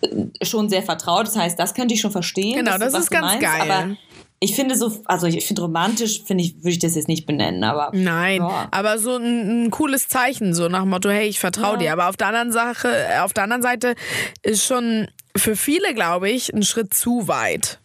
[0.00, 1.26] äh, schon sehr vertraut.
[1.26, 2.56] Das heißt, das könnte ich schon verstehen.
[2.56, 3.70] Genau, das ist ganz meinst, geil.
[3.70, 3.96] Aber
[4.40, 7.64] ich finde so, also ich finde romantisch, finde ich, würde ich das jetzt nicht benennen,
[7.64, 7.90] aber.
[7.94, 8.68] Nein, Ja.
[8.70, 11.76] aber so ein, ein cooles Zeichen, so nach dem Motto, hey, ich vertraue Ja.
[11.78, 11.92] dir.
[11.92, 13.94] Aber auf der anderen Sache, äh, auf der anderen Seite
[14.42, 17.78] ist schon für viele, glaube ich, ein Schritt zu weit.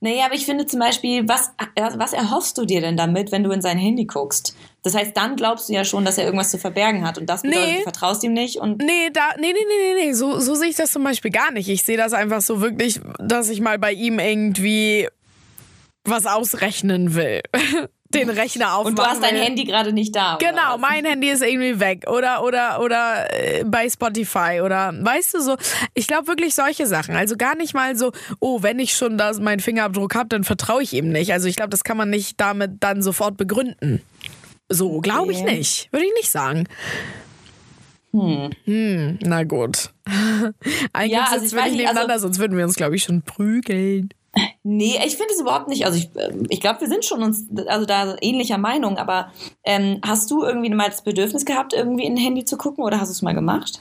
[0.00, 1.50] Naja, aber ich finde zum Beispiel, was,
[1.96, 4.54] was erhoffst du dir denn damit, wenn du in sein Handy guckst?
[4.84, 7.18] Das heißt, dann glaubst du ja schon, dass er irgendwas zu verbergen hat.
[7.18, 7.76] Und das bedeutet, Nee.
[7.78, 10.12] du vertraust ihm nicht und Nee, da, nee, nee, nee, nee, nee.
[10.12, 11.68] So, so sehe ich das zum Beispiel gar nicht.
[11.68, 15.08] Ich sehe das einfach so wirklich, dass ich mal bei ihm irgendwie
[16.04, 17.40] was ausrechnen will.
[18.14, 19.36] Den Rechner aufmachen Und du hast dein.
[19.36, 20.36] Handy gerade nicht da.
[20.36, 20.80] oder Genau, was?
[20.80, 25.56] mein Handy ist irgendwie weg oder oder oder äh, bei Spotify oder weißt du so,
[25.92, 27.14] ich glaube wirklich solche Sachen.
[27.16, 30.82] Also gar nicht mal so, oh, wenn ich schon da meinen Fingerabdruck habe, dann vertraue
[30.82, 31.34] ich ihm nicht.
[31.34, 34.00] Also ich glaube, das kann man nicht damit dann sofort begründen.
[34.68, 35.92] So, glaube ich nicht.
[35.92, 36.66] Würde ich nicht sagen.
[38.12, 39.90] Hm, na gut.
[40.92, 43.22] Eigentlich Ja, also ich weiß nicht nebeneinander, also- sonst würden wir uns, glaube ich, schon
[43.22, 44.10] prügeln.
[44.62, 45.86] Nee, ich finde es überhaupt nicht.
[45.86, 48.98] Also ich, ähm, ich glaube, wir sind schon uns also da ähnlicher Meinung.
[48.98, 49.32] Aber
[49.64, 53.00] ähm, hast du irgendwie mal das Bedürfnis gehabt, irgendwie in ein Handy zu gucken oder
[53.00, 53.80] hast du es mal gemacht?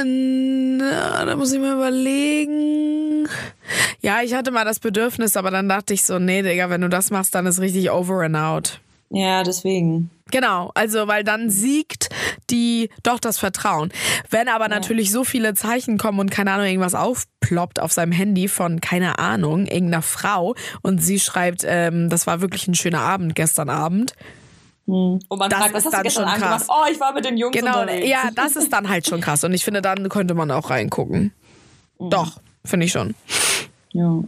[0.00, 3.28] Ähm, da muss ich mal überlegen.
[4.00, 6.88] Ja, ich hatte mal das Bedürfnis, aber dann dachte ich so, nee, Digga, wenn du
[6.88, 8.80] das machst, dann ist richtig over and out.
[9.10, 10.10] Ja, deswegen.
[10.30, 12.08] Genau, also weil dann siegt
[12.48, 13.92] die doch das Vertrauen.
[14.30, 18.48] Wenn aber natürlich so viele Zeichen kommen und keine Ahnung, irgendwas aufploppt auf seinem Handy
[18.48, 23.34] von, keine Ahnung, irgendeiner Frau und sie schreibt, ähm, das war wirklich ein schöner Abend
[23.34, 24.14] gestern Abend.
[24.86, 26.66] Und man Das fragt, was ist hast du gestern schon Abend krass.
[26.66, 26.80] gemacht?
[26.86, 28.08] Oh, ich war mit den Jungs Genau, unterwegs.
[28.08, 29.44] ja, das ist dann halt schon krass.
[29.44, 31.32] Und ich finde, dann könnte man auch reingucken.
[31.98, 33.14] Doch, finde ich schon.
[33.92, 34.18] ja.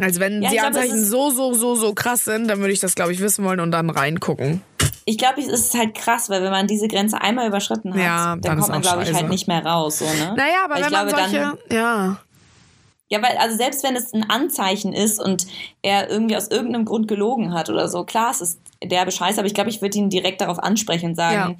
[0.00, 2.80] Also wenn Ja, die Anzeichen ist- so, so, so, so krass sind, dann würde ich
[2.80, 4.62] das, glaube ich, wissen wollen und dann reingucken.
[5.06, 8.24] Ich glaube, es ist halt krass, weil wenn man diese Grenze einmal überschritten hat, Ja,
[8.32, 9.98] dann dann kommt man, glaube ich, halt nicht mehr raus.
[9.98, 10.34] So, ne?
[10.36, 12.20] Naja, aber Weil ich wenn man glaube, solche, dann, ja.
[13.10, 15.46] Ja, weil, also selbst wenn es ein Anzeichen ist und
[15.80, 19.46] er irgendwie aus irgendeinem Grund gelogen hat oder so, klar, es ist derbe Scheiße, aber
[19.46, 21.58] ich glaube, ich würde ihn direkt darauf ansprechen und sagen,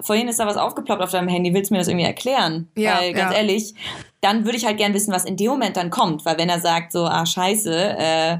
[0.00, 2.68] vorhin ist da was aufgeploppt auf deinem Handy, willst du mir das irgendwie erklären?
[2.76, 3.38] Ja, weil, ganz ja.
[3.38, 3.74] ehrlich,
[4.20, 6.60] dann würde ich halt gern wissen, was in dem Moment dann kommt, weil wenn er
[6.60, 8.38] sagt so, ah, scheiße, äh,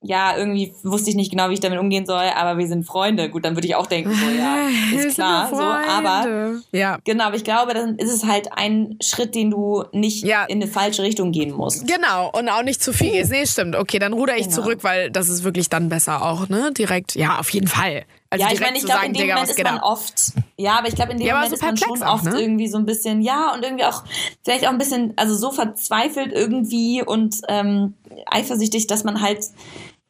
[0.00, 3.28] ja, irgendwie wusste ich nicht genau, wie ich damit umgehen soll, aber wir sind Freunde.
[3.30, 6.60] Gut, dann würde ich auch denken, so, ja, ist klar, so, aber.
[6.70, 6.98] Ja.
[7.04, 10.44] Genau, aber ich glaube, dann ist es halt ein Schritt, den du nicht Ja.
[10.44, 11.86] in eine falsche Richtung gehen musst.
[11.88, 13.30] Genau, und auch nicht zu viel ist.
[13.30, 13.74] Nee, stimmt.
[13.74, 14.54] Okay, dann ruder ich Genau.
[14.62, 16.70] zurück, weil das ist wirklich dann besser auch, ne?
[16.76, 18.04] Direkt, ja, auf jeden Fall.
[18.30, 20.88] Also ja, ich meine, ich glaube, in dem Digga, Moment ist man oft, ja, aber
[20.88, 22.38] ich glaube, in dem Ja, Moment so ist man schon auch, oft ne?
[22.38, 24.04] irgendwie so ein bisschen, ja, und irgendwie auch,
[24.44, 27.94] vielleicht auch ein bisschen, also so verzweifelt irgendwie und ähm,
[28.26, 29.38] eifersüchtig, dass man halt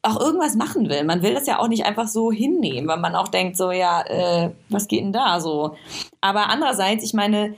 [0.02, 1.04] auch irgendwas machen will.
[1.04, 4.02] Man will das ja auch nicht einfach so hinnehmen, weil man auch denkt, so, ja,
[4.02, 5.76] äh, was geht denn da so?
[6.20, 7.54] Aber andererseits, ich meine,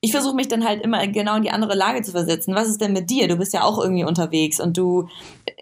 [0.00, 2.54] ich versuche mich dann halt immer genau in die andere Lage zu versetzen.
[2.54, 3.26] Was ist denn mit dir?
[3.26, 5.08] Du bist ja auch irgendwie unterwegs und du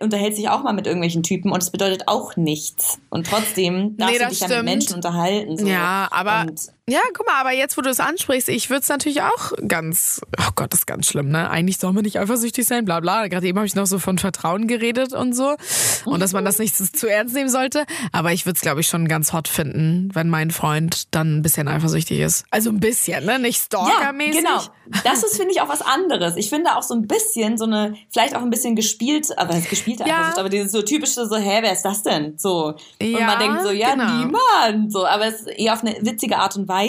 [0.01, 2.99] unterhältst dich auch mal mit irgendwelchen Typen und es bedeutet auch nichts.
[3.09, 4.65] Und trotzdem darfst Nee, du dich ja mit stimmt.
[4.65, 5.57] Menschen unterhalten.
[5.59, 5.67] So.
[5.67, 6.61] Ja, aber Und
[6.93, 10.21] ja, guck mal, aber jetzt, wo du es ansprichst, ich würde es natürlich auch ganz,
[10.39, 11.49] oh Gott, das ist ganz schlimm, ne?
[11.49, 13.29] Eigentlich soll man nicht eifersüchtig sein, bla bla.
[13.29, 15.57] Gerade eben habe ich noch so von Vertrauen geredet und so.
[16.05, 17.85] Und dass man das nicht zu, ernst nehmen sollte.
[18.13, 21.43] Aber ich würde es, glaube ich, schon ganz hot finden, wenn mein Freund dann ein
[21.43, 22.45] bisschen eifersüchtig ist.
[22.51, 23.39] Also ein bisschen, ne?
[23.39, 24.43] Nicht ja, stalkermäßig.
[24.43, 24.61] genau.
[25.05, 26.37] Das ist, finde ich, auch was anderes.
[26.37, 29.69] Ich finde auch so ein bisschen, so eine, vielleicht auch ein bisschen gespielt, aber es
[29.71, 30.19] gespielte Ja.
[30.19, 32.35] Eifersucht, aber dieses so typische, so, hä, wer ist das denn?
[32.37, 32.67] So.
[32.67, 34.13] und Ja, man denkt so, ja, genau.
[34.13, 34.93] niemand.
[34.93, 36.82] So, aber es ist eher auf eine witzige Art und Weise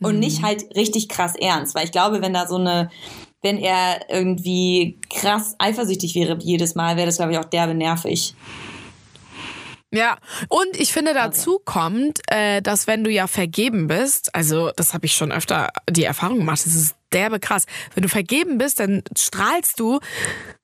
[0.00, 0.20] und Mhm.
[0.20, 2.90] nicht halt richtig krass ernst, weil ich glaube, wenn da so eine,
[3.42, 8.34] wenn er irgendwie krass eifersüchtig wäre jedes Mal, wäre das, glaube ich, auch derbe nervig.
[9.92, 14.92] Ja, und ich finde dazu kommt, äh, dass wenn du ja vergeben bist, also das
[14.92, 17.64] habe ich schon öfter die Erfahrung gemacht, das ist derbe krass.
[17.94, 20.00] Wenn du vergeben bist, dann strahlst du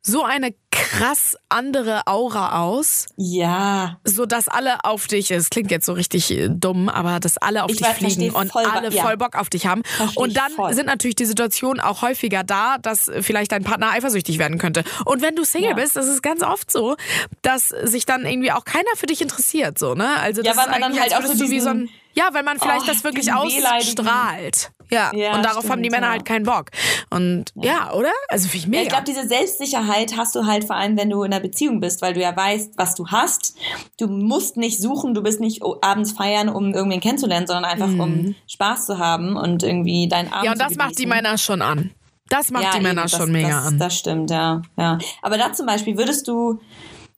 [0.04, 3.06] so eine krass andere Aura aus.
[3.16, 3.98] Ja.
[4.04, 7.62] So dass alle auf dich, es klingt jetzt so richtig äh, dumm, aber dass alle
[7.62, 9.02] auf Ich dich weiß, fliegen und voll, alle ja.
[9.02, 9.82] voll Bock auf dich haben.
[9.84, 10.74] Versteh und dann voll.
[10.74, 14.82] sind natürlich die Situationen auch häufiger da, dass vielleicht dein Partner eifersüchtig werden könnte.
[15.04, 15.76] Und wenn du Single Ja.
[15.76, 16.96] bist, ist es ganz oft so,
[17.42, 20.08] dass sich dann irgendwie auch keiner für dich interessiert, so, ne?
[20.20, 22.01] Also Ja, das weil ist man dann halt auch so du wie so ein, diesen-
[22.14, 24.70] ja, weil man vielleicht Oh, das wirklich ausstrahlt.
[24.90, 26.12] Ja, Ja, und darauf haben die stimmt, Männer ja.
[26.12, 26.66] halt keinen Bock.
[27.08, 28.10] Und ja, oder?
[28.28, 28.82] Also finde ich Ja, mega.
[28.82, 32.02] ich glaube, diese Selbstsicherheit hast du halt vor allem, wenn du in einer Beziehung bist,
[32.02, 33.56] weil du ja weißt, was du hast.
[33.98, 38.34] Du musst nicht suchen, du bist nicht abends feiern, um irgendwen kennenzulernen, sondern einfach um
[38.48, 40.44] Spaß zu haben und irgendwie deinen Abend Mhm.
[40.44, 41.06] ja, und das macht die.
[41.06, 41.90] Männer schon an.
[42.28, 43.78] Das macht die eben, Männer das, schon mega das, an.
[43.78, 44.98] Das stimmt, ja, ja.
[45.22, 46.60] Aber da zum Beispiel würdest du,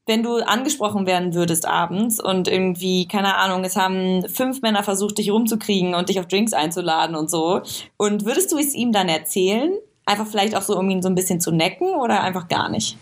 [0.07, 5.19] wenn du angesprochen werden würdest abends und irgendwie, keine Ahnung, es haben fünf Männer versucht,
[5.19, 7.63] dich rumzukriegen und dich auf Drinks einzuladen und so.
[7.97, 9.73] Und würdest du es ihm dann erzählen?
[10.05, 12.99] Einfach vielleicht auch so, um ihn so ein bisschen zu necken oder einfach gar nicht?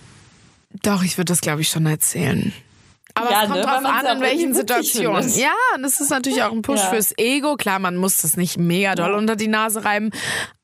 [0.82, 2.52] Doch, ich würde das, glaube ich, schon erzählen.
[3.14, 5.22] Aber Ja, es kommt ne, drauf an, ja in welchen Situationen.
[5.22, 5.38] findet.
[5.40, 6.86] Ja, und das ist natürlich auch ein Push Ja.
[6.90, 7.56] fürs Ego.
[7.56, 10.10] Klar, man muss das nicht mega doll unter die Nase reiben,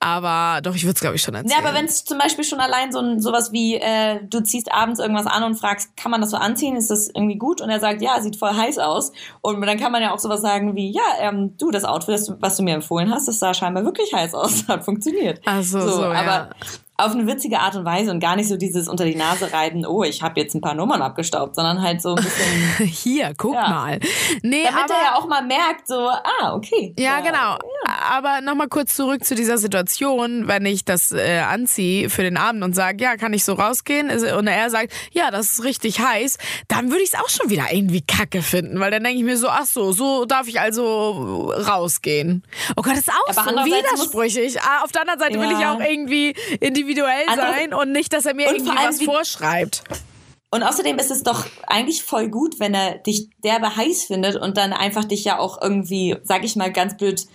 [0.00, 1.50] aber doch, ich würde es, glaube ich, schon erzählen.
[1.62, 4.72] Ja, aber wenn es zum Beispiel schon allein so ein, sowas wie, äh, du ziehst
[4.72, 6.76] abends irgendwas an und fragst, kann man das so anziehen?
[6.76, 7.60] Ist das irgendwie gut?
[7.60, 9.12] Und er sagt, ja, sieht voll heiß aus.
[9.40, 12.56] Und dann kann man ja auch sowas sagen wie, ja, ähm, du, das Outfit, was
[12.56, 14.64] du mir empfohlen hast, das sah scheinbar wirklich heiß aus.
[14.68, 15.40] Hat funktioniert.
[15.44, 16.12] Ach so, so, ja.
[16.12, 16.50] aber
[17.00, 19.86] auf eine witzige Art und Weise und gar nicht so dieses unter die Nase reiben,
[19.86, 23.54] oh, ich habe jetzt ein paar Nummern abgestaubt, sondern halt so ein bisschen, Hier, guck
[23.54, 23.68] Ja.
[23.68, 24.00] mal.
[24.42, 26.94] Nee, damit aber er ja auch mal merkt, so, ah, okay.
[26.98, 27.56] Ja, genau.
[28.10, 32.64] Aber nochmal kurz zurück zu dieser Situation, wenn ich das äh, anziehe für den Abend
[32.64, 34.10] und sage, ja, kann ich so rausgehen?
[34.10, 37.66] Und er sagt, ja, das ist richtig heiß, dann würde ich es auch schon wieder
[37.70, 41.52] irgendwie kacke finden, weil dann denke ich mir so, ach so, so darf ich also
[41.68, 42.42] rausgehen.
[42.76, 44.60] Oh Gott, das ist auch Aber so andererseits muss- widersprüchlich.
[44.62, 45.74] Ah, auf der anderen Seite will ich Ja.
[45.74, 46.87] auch irgendwie individuell
[47.28, 49.82] Andererseits- sein und nicht, dass er mir irgendwie was vorschreibt.
[50.50, 54.56] Und außerdem ist es doch eigentlich voll gut, wenn er dich derbe heiß findet und
[54.56, 57.26] dann einfach dich ja auch irgendwie, sag ich mal ganz blöd,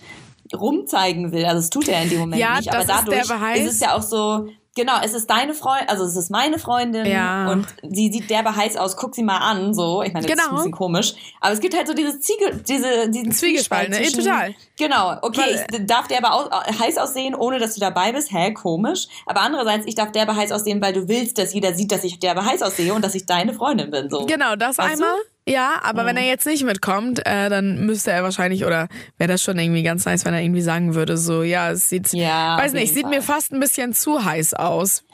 [0.52, 1.44] rumzeigen will.
[1.44, 2.68] Also das tut er in dem Moment Ja, nicht.
[2.70, 3.60] Aber das ist dadurch heiß.
[3.66, 7.06] ist es ja auch so, genau, es ist deine Freundin, also es ist meine Freundin
[7.06, 7.48] Ja.
[7.50, 10.02] und sie sieht derbe heiß aus, guck sie mal an, so.
[10.02, 10.50] Ich meine, das ist Genau.
[10.52, 11.14] ein bisschen komisch.
[11.40, 13.96] Aber es gibt halt so dieses Ziege, diese, diesen Zwiegespalt, ne?
[14.02, 14.54] zwischen- Total.
[14.76, 18.30] Genau, okay, Weil- ich darf derbe au heiß aussehen, ohne dass du dabei bist.
[18.32, 19.06] Hä, komisch.
[19.26, 22.18] Aber andererseits, ich darf derbe heiß aussehen, weil du willst, dass jeder sieht, dass ich
[22.18, 24.10] derbe heiß aussehe und dass ich deine Freundin bin.
[24.10, 24.26] So.
[24.26, 25.04] Genau, das Weißt du?
[25.46, 29.42] Ja, aber wenn er jetzt nicht mitkommt, äh, dann müsste er wahrscheinlich, oder wäre das
[29.42, 32.72] schon irgendwie ganz nice, wenn er irgendwie sagen würde, so, ja, es sieht, Ja, weiß
[32.72, 33.10] nicht, sieht Fall.
[33.10, 35.04] mir fast ein bisschen zu heiß aus.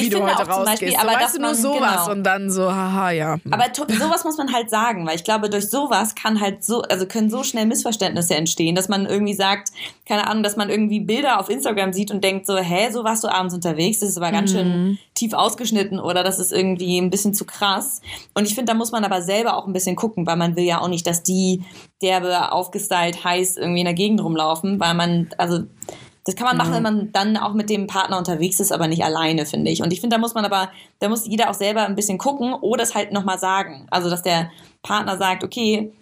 [0.00, 0.80] Wie Ich du finde heute auch zum rausgehst.
[0.80, 2.10] Beispiel, so, aber weißt dass du nur sowas genau.
[2.12, 3.38] und dann so, haha, ja.
[3.50, 7.06] Aber sowas muss man halt sagen, weil ich glaube, durch sowas kann halt so, also
[7.06, 9.70] können so schnell Missverständnisse entstehen, dass man irgendwie sagt,
[10.06, 13.22] keine Ahnung, dass man irgendwie Bilder auf Instagram sieht und denkt so, hä, so warst
[13.24, 14.56] du abends unterwegs, das ist aber ganz Mhm.
[14.56, 18.00] schön tief ausgeschnitten oder das ist irgendwie ein bisschen zu krass.
[18.34, 20.64] Und ich finde, da muss man aber selber auch ein bisschen gucken, weil man will
[20.64, 21.62] ja auch nicht, dass die
[22.02, 25.60] derbe aufgestylt heiß irgendwie in der Gegend rumlaufen, weil man, also
[26.30, 29.02] das kann man machen, wenn man dann auch mit dem Partner unterwegs ist, aber nicht
[29.04, 29.82] alleine, finde ich.
[29.82, 32.54] Und ich finde, da muss man aber, da muss jeder auch selber ein bisschen gucken
[32.54, 33.86] oder es halt nochmal sagen.
[33.90, 34.50] Also, dass der
[34.82, 35.92] Partner sagt, okay,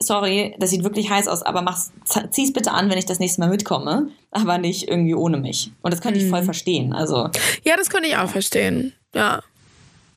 [0.00, 3.18] sorry, das sieht wirklich heiß aus, aber mach's, z- zieh's bitte an, wenn ich das
[3.20, 5.70] nächste Mal mitkomme, aber nicht irgendwie ohne mich.
[5.82, 6.92] Und das könnte ich voll verstehen.
[6.92, 7.28] Also,
[7.62, 8.92] Ja, das könnte ich auch verstehen.
[9.14, 9.42] Ja.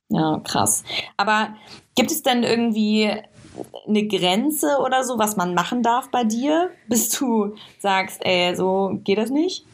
[0.10, 0.84] ja, krass.
[1.18, 1.50] Aber
[1.96, 3.12] gibt es denn irgendwie
[3.88, 9.00] eine Grenze oder so, was man machen darf bei dir, bis du sagst, ey, so
[9.04, 9.66] geht das nicht?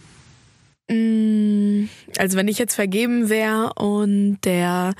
[0.89, 1.85] Mm,
[2.17, 4.93] Also wenn ich jetzt vergeben wäre und der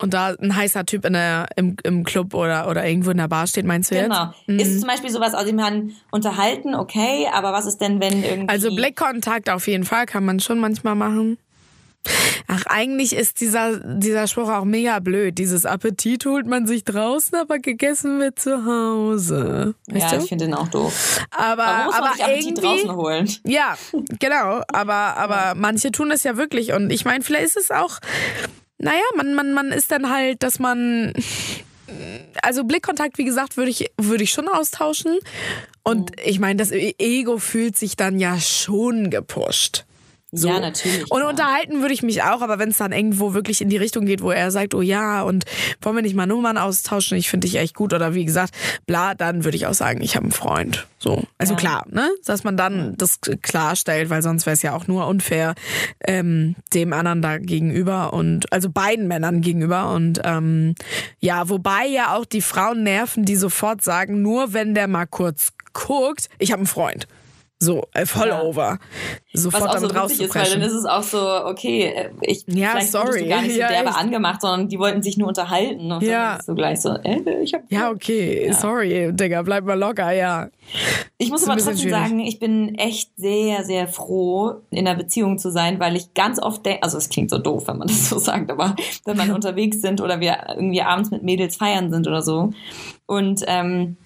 [0.00, 3.28] und da ein heißer Typ in der, im, im Club oder, oder irgendwo in der
[3.28, 4.32] Bar steht, meinst du Genau.
[4.48, 4.60] jetzt?
[4.62, 8.24] Ist es zum Beispiel sowas, also ich meine, unterhalten, okay, aber was ist denn, wenn
[8.24, 8.48] irgendwie.
[8.48, 11.38] Also Blickkontakt auf jeden Fall kann man schon manchmal machen.
[12.48, 15.38] Ach, eigentlich ist dieser, dieser Spruch auch mega blöd.
[15.38, 19.74] Dieses Appetit holt man sich draußen, aber gegessen wird zu Hause.
[19.88, 20.22] Weißt Ja, du?
[20.24, 21.20] ich finde den auch doof.
[21.30, 23.30] aber Warum muss man aber sich Appetit irgendwie, draußen holen?
[23.46, 23.74] Ja,
[24.18, 24.62] genau.
[24.68, 26.72] Aber, aber manche tun das ja wirklich.
[26.72, 27.98] Und ich meine, vielleicht ist es auch,
[28.78, 31.12] naja, man, man, man ist dann halt, dass man.
[32.42, 35.18] Also Blickkontakt, wie gesagt, würde ich, würde ich schon austauschen.
[35.82, 39.84] Und ich meine, das Ego fühlt sich dann ja schon gepusht.
[40.34, 40.48] So.
[40.48, 41.02] Ja, natürlich.
[41.10, 41.28] Und klar.
[41.28, 44.22] unterhalten würde ich mich auch, aber wenn es dann irgendwo wirklich in die Richtung geht,
[44.22, 45.44] wo er sagt, oh ja, und
[45.82, 48.54] wollen wir nicht mal Nummern austauschen, ich finde dich echt gut oder wie gesagt,
[48.86, 50.86] bla, dann würde ich auch sagen, ich habe einen Freund.
[50.98, 51.24] So.
[51.36, 51.58] Also Ja.
[51.58, 52.08] klar, ne?
[52.24, 55.54] Dass man dann das klarstellt, weil sonst wäre es ja auch nur unfair
[56.06, 59.92] ähm, dem anderen da gegenüber und also beiden Männern gegenüber.
[59.92, 60.74] Und ähm,
[61.20, 65.52] ja, wobei ja auch die Frauen nerven, die sofort sagen, nur wenn der mal kurz
[65.74, 67.06] guckt, ich habe einen Freund.
[67.64, 68.42] So, äh, voll Ja.
[68.42, 68.78] over.
[69.32, 72.10] was Sofort auch so damit witzig ist, weil dann ist es auch so, okay, äh,
[72.22, 73.28] ich Ja, sorry.
[73.28, 73.98] gar nicht so Ja, derbe echt.
[73.98, 76.30] angemacht, sondern die wollten sich nur unterhalten und Ja.
[76.30, 78.54] dann ist so gleich so, äh, ich hab Ja, okay, Ja.
[78.54, 80.48] sorry, Digga, bleib mal locker, ja.
[81.18, 81.90] Ich muss aber trotzdem schwierig.
[81.92, 86.40] sagen, ich bin echt sehr, sehr froh, in einer Beziehung zu sein, weil ich ganz
[86.42, 89.30] oft denke, also es klingt so doof, wenn man das so sagt, aber wenn man
[89.34, 92.52] unterwegs sind oder wir irgendwie abends mit Mädels feiern sind oder so
[93.06, 93.96] und ähm,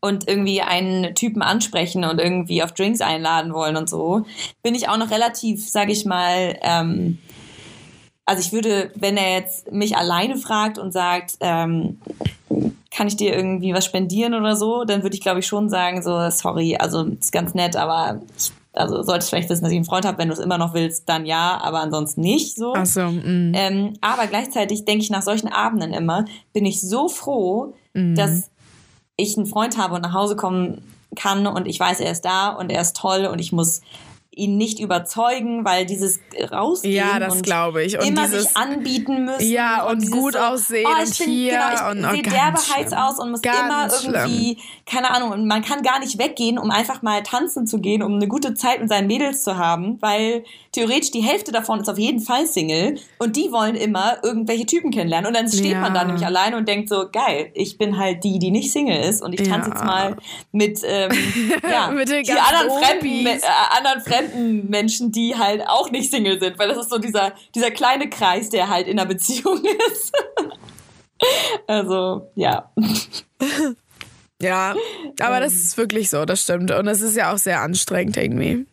[0.00, 4.24] und irgendwie einen Typen ansprechen und irgendwie auf Drinks einladen wollen und so,
[4.62, 7.18] bin ich auch noch relativ, sag ich mal, ähm,
[8.24, 11.98] also ich würde, wenn er jetzt mich alleine fragt und sagt, ähm,
[12.90, 16.02] kann ich dir irgendwie was spendieren oder so, dann würde ich glaube ich schon sagen,
[16.02, 19.86] so, sorry, also ist ganz nett, aber ich, also solltest vielleicht wissen, dass ich einen
[19.86, 22.74] Freund habe, wenn du es immer noch willst, dann ja, aber ansonsten nicht so.
[22.76, 23.52] Ach so, mm.
[23.54, 27.74] Ähm, aber gleichzeitig denke ich nach solchen Abenden immer, bin ich so froh,
[28.14, 28.50] dass
[29.16, 30.82] ich einen Freund habe und nach Hause kommen
[31.14, 33.80] kann und ich weiß, er ist da und er ist toll und ich muss
[34.36, 36.20] ihn nicht überzeugen, weil dieses
[36.52, 37.98] Rausgehen Ja, das und glaube ich.
[37.98, 41.28] Und immer dieses, sich anbieten müssen Ja, und dieses gut aussehen oh, ich und bin,
[41.34, 42.92] hier genau, ich und- sehe und derbe heiß schlimm.
[42.98, 47.00] aus und muss immer irgendwie, keine Ahnung, und man kann gar nicht weggehen, um einfach
[47.02, 51.10] mal tanzen zu gehen, um eine gute Zeit mit seinen Mädels zu haben, weil theoretisch
[51.12, 55.26] die Hälfte davon ist auf jeden Fall Single und die wollen immer irgendwelche Typen kennenlernen
[55.28, 55.80] und dann steht Ja.
[55.80, 59.00] man da nämlich alleine und denkt so, geil, ich bin halt die, die nicht Single
[59.00, 59.74] ist und ich tanze Ja.
[59.76, 60.16] jetzt mal
[60.52, 61.10] mit, ähm,
[61.70, 63.22] ja, Mit den die anderen fremden.
[63.24, 66.98] Me- äh, anderen fremden Menschen, die halt auch nicht Single sind, weil das ist so
[66.98, 69.62] dieser, dieser kleine Kreis, der halt in einer Beziehung
[69.92, 70.12] ist.
[71.66, 72.70] also, ja.
[74.40, 74.74] ja,
[75.20, 75.42] aber Ähm.
[75.42, 76.70] das ist wirklich so, das stimmt.
[76.70, 78.66] Und es ist ja auch sehr anstrengend irgendwie.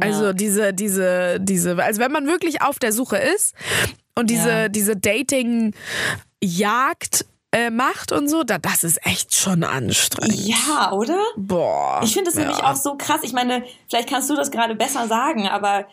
[0.00, 0.32] Also Ja.
[0.34, 3.54] diese, diese, diese, also wenn man wirklich auf der Suche ist
[4.14, 4.68] und diese, Ja.
[4.68, 5.74] diese Dating-Jagd
[7.56, 10.46] äh, macht und so, da, das ist echt schon anstrengend.
[10.46, 11.18] Ja, oder?
[11.36, 12.00] Boah.
[12.04, 12.42] Ich finde es ja.
[12.42, 13.20] nämlich auch so krass.
[13.22, 15.86] Ich meine, vielleicht kannst du das gerade besser sagen, aber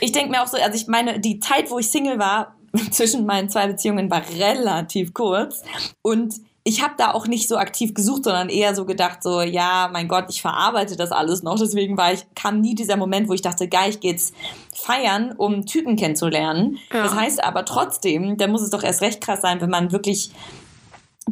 [0.00, 2.54] ich denke mir auch so, also ich meine, die Zeit, wo ich Single war,
[2.90, 5.62] zwischen meinen zwei Beziehungen war relativ kurz
[6.02, 9.88] und ich habe da auch nicht so aktiv gesucht, sondern eher so gedacht, so, ja,
[9.90, 11.58] mein Gott, ich verarbeite das alles noch.
[11.58, 14.34] Deswegen war ich, kam nie dieser Moment, wo ich dachte, geil, ich gehe jetzt
[14.74, 16.76] feiern, um Typen kennenzulernen.
[16.92, 17.04] Ja.
[17.04, 20.30] Das heißt aber trotzdem, da muss es doch erst recht krass sein, wenn man wirklich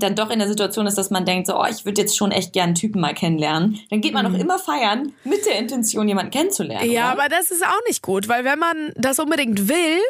[0.03, 2.33] dann doch in der Situation ist, dass man denkt, so, oh, ich würde jetzt schon
[2.33, 6.09] echt gern einen Typen mal kennenlernen, dann geht man doch immer feiern mit der Intention,
[6.09, 6.87] jemanden kennenzulernen.
[6.87, 6.93] Mhm.
[6.93, 7.23] Ja, oder?
[7.23, 10.01] aber das ist auch nicht gut, weil wenn man das unbedingt will,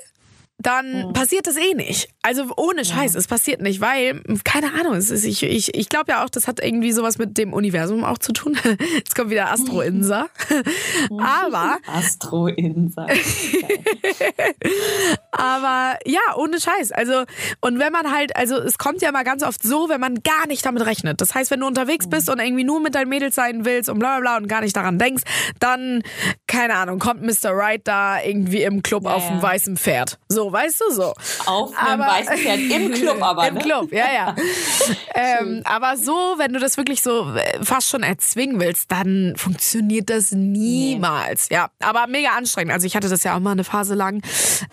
[0.58, 2.08] dann passiert das eh nicht.
[2.22, 6.12] Also ohne Scheiß, es passiert nicht, weil, keine Ahnung, es ist, ich, ich, ich glaube
[6.12, 8.58] ja auch, das hat irgendwie sowas mit dem Universum auch zu tun.
[8.94, 10.28] Jetzt kommt wieder Astro-Insa.
[11.18, 13.06] aber, Astro-Insa.
[15.30, 16.90] aber ja, ohne Scheiß.
[16.92, 17.24] Also,
[17.60, 20.46] und wenn man halt, also es kommt ja mal ganz oft so, wenn man gar
[20.48, 21.20] nicht damit rechnet.
[21.20, 23.98] Das heißt, wenn du unterwegs bist und irgendwie nur mit deinen Mädels sein willst und
[23.98, 25.22] bla bla bla und gar nicht daran denkst,
[25.60, 26.02] dann,
[26.46, 27.50] keine Ahnung, kommt Mr.
[27.50, 29.42] Right da irgendwie im Club Ja, auf einem ja.
[29.42, 30.18] weißen Pferd.
[30.28, 31.14] So, weißt du so.
[31.46, 33.60] Auf einem weißen Pferd im Club aber, Im ne?
[33.60, 34.36] Club, ja, ja.
[35.14, 40.10] ähm, aber so, wenn du das wirklich so äh, fast schon erzwingen willst, dann funktioniert
[40.10, 41.48] das niemals.
[41.50, 42.72] Ja, aber mega anstrengend.
[42.72, 44.22] Also ich hatte das ja auch mal eine Phase lang,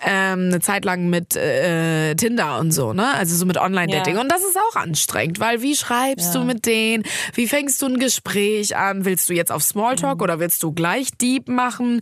[0.06, 3.14] ähm, eine Zeit lang mit äh, Tinder und so, ne?
[3.14, 4.16] Also so mit Online-Dating.
[4.16, 4.22] Ja.
[4.22, 6.40] Und das ist auch anstrengend, weil wie schreibst Ja.
[6.42, 7.04] du mit denen?
[7.34, 9.06] Wie fängst du ein Gespräch an?
[9.06, 10.24] Willst du jetzt auf Smalltalk Mhm.
[10.24, 12.02] oder willst du gleich Deep machen?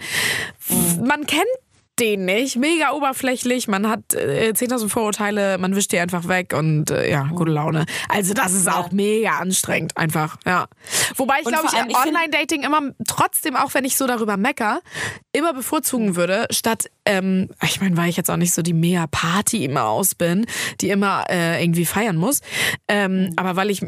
[1.03, 1.45] Man kennt
[2.01, 6.89] den nicht, mega oberflächlich, man hat äh, 10.000 Vorurteile, man wischt die einfach weg und
[6.89, 7.85] äh, ja, gute Laune.
[8.09, 10.65] Also das ist auch mega anstrengend einfach, ja.
[11.15, 14.81] Wobei ich glaube, ich find- Online-Dating immer trotzdem, auch wenn ich so darüber mecker,
[15.31, 19.05] immer bevorzugen würde, statt, ähm, ich meine, weil ich jetzt auch nicht so die mega
[19.07, 20.47] Party immer aus bin,
[20.81, 22.41] die immer äh, irgendwie feiern muss,
[22.87, 23.87] ähm, aber weil ich, mm,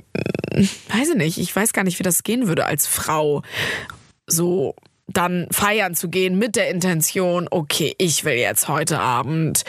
[0.89, 3.41] weiß ich nicht, ich weiß gar nicht, wie das gehen würde als Frau,
[4.27, 4.75] so
[5.07, 9.63] dann feiern zu gehen mit der Intention, okay, ich will jetzt heute Abend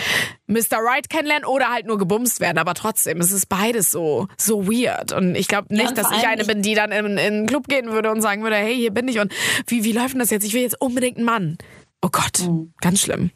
[0.46, 0.78] Mr.
[0.78, 5.12] Right kennenlernen oder halt nur gebumst werden, aber trotzdem, es ist beides so, so weird.
[5.12, 7.66] Und ich glaube nicht, und dass ich eine bin, die dann in, in einen Club
[7.66, 9.32] gehen würde und sagen würde, hey, hier bin ich und
[9.66, 10.44] wie, wie läuft denn das jetzt?
[10.44, 11.58] Ich will jetzt unbedingt einen Mann.
[12.00, 12.72] Oh Gott, Mhm.
[12.80, 13.30] ganz schlimm.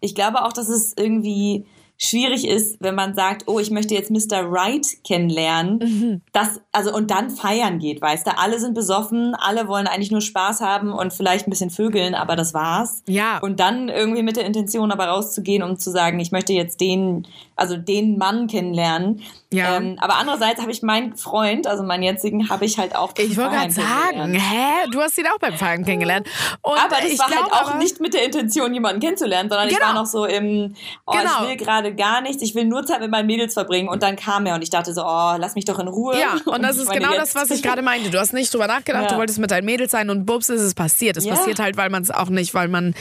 [0.00, 1.64] Ich glaube auch, dass es irgendwie
[2.02, 4.42] schwierig ist, wenn man sagt, oh, ich möchte jetzt Mr.
[4.50, 6.22] Right kennenlernen, mhm.
[6.32, 10.22] das, also, und dann feiern geht, weißt du, alle sind besoffen, alle wollen eigentlich nur
[10.22, 13.02] Spaß haben und vielleicht ein bisschen vögeln, aber das war's.
[13.06, 13.38] Ja.
[13.38, 17.26] Und dann irgendwie mit der Intention aber rauszugehen, um zu sagen, ich möchte jetzt den,
[17.54, 19.20] also den Mann kennenlernen.
[19.52, 19.76] Ja.
[19.76, 23.36] Ähm, aber andererseits habe ich meinen Freund, also meinen jetzigen, habe ich halt auch Ich
[23.36, 24.86] wollte gerade sagen, hä?
[24.92, 26.28] Du hast ihn auch beim Feiern kennengelernt.
[26.62, 29.80] Und aber das war halt auch nicht mit der Intention, jemanden kennenzulernen, sondern genau.
[29.80, 31.42] ich war noch so im, oh, genau.
[31.42, 33.88] ich will gerade gar nichts, ich will nur Zeit mit meinen Mädels verbringen.
[33.88, 36.16] Und dann kam er und ich dachte so, oh, lass mich doch in Ruhe.
[36.16, 38.10] Ja, und, und das ist genau das, was ich gerade meinte.
[38.10, 39.08] Du hast nicht drüber nachgedacht, ja.
[39.10, 41.16] du wolltest mit deinen Mädels sein und bubs ist es passiert.
[41.16, 41.34] Es ja.
[41.34, 42.94] passiert halt, weil man es auch nicht, weil man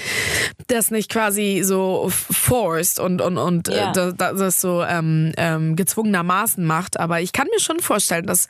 [0.66, 3.92] das nicht quasi so forced und, und, und äh, ja.
[3.92, 7.00] das, das, so ähm, ähm, gezwungenermaßen macht.
[7.00, 8.48] Aber ich kann mir schon vorstellen, dass,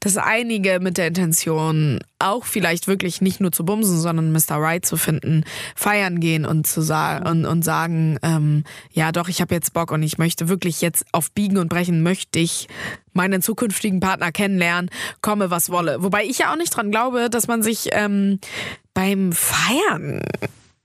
[0.00, 4.56] dass einige mit der Intention auch vielleicht wirklich nicht nur zu bumsen, sondern Mr.
[4.56, 9.40] Right zu finden, feiern gehen und zu sagen und, und sagen, ähm, ja doch, ich
[9.40, 12.68] habe jetzt Bock und ich möchte wirklich jetzt auf Biegen und Brechen möchte ich
[13.12, 14.90] meinen zukünftigen Partner kennenlernen,
[15.20, 16.02] komme was wolle.
[16.02, 18.38] Wobei ich ja auch nicht dran glaube, dass man sich ähm,
[18.94, 20.22] beim Feiern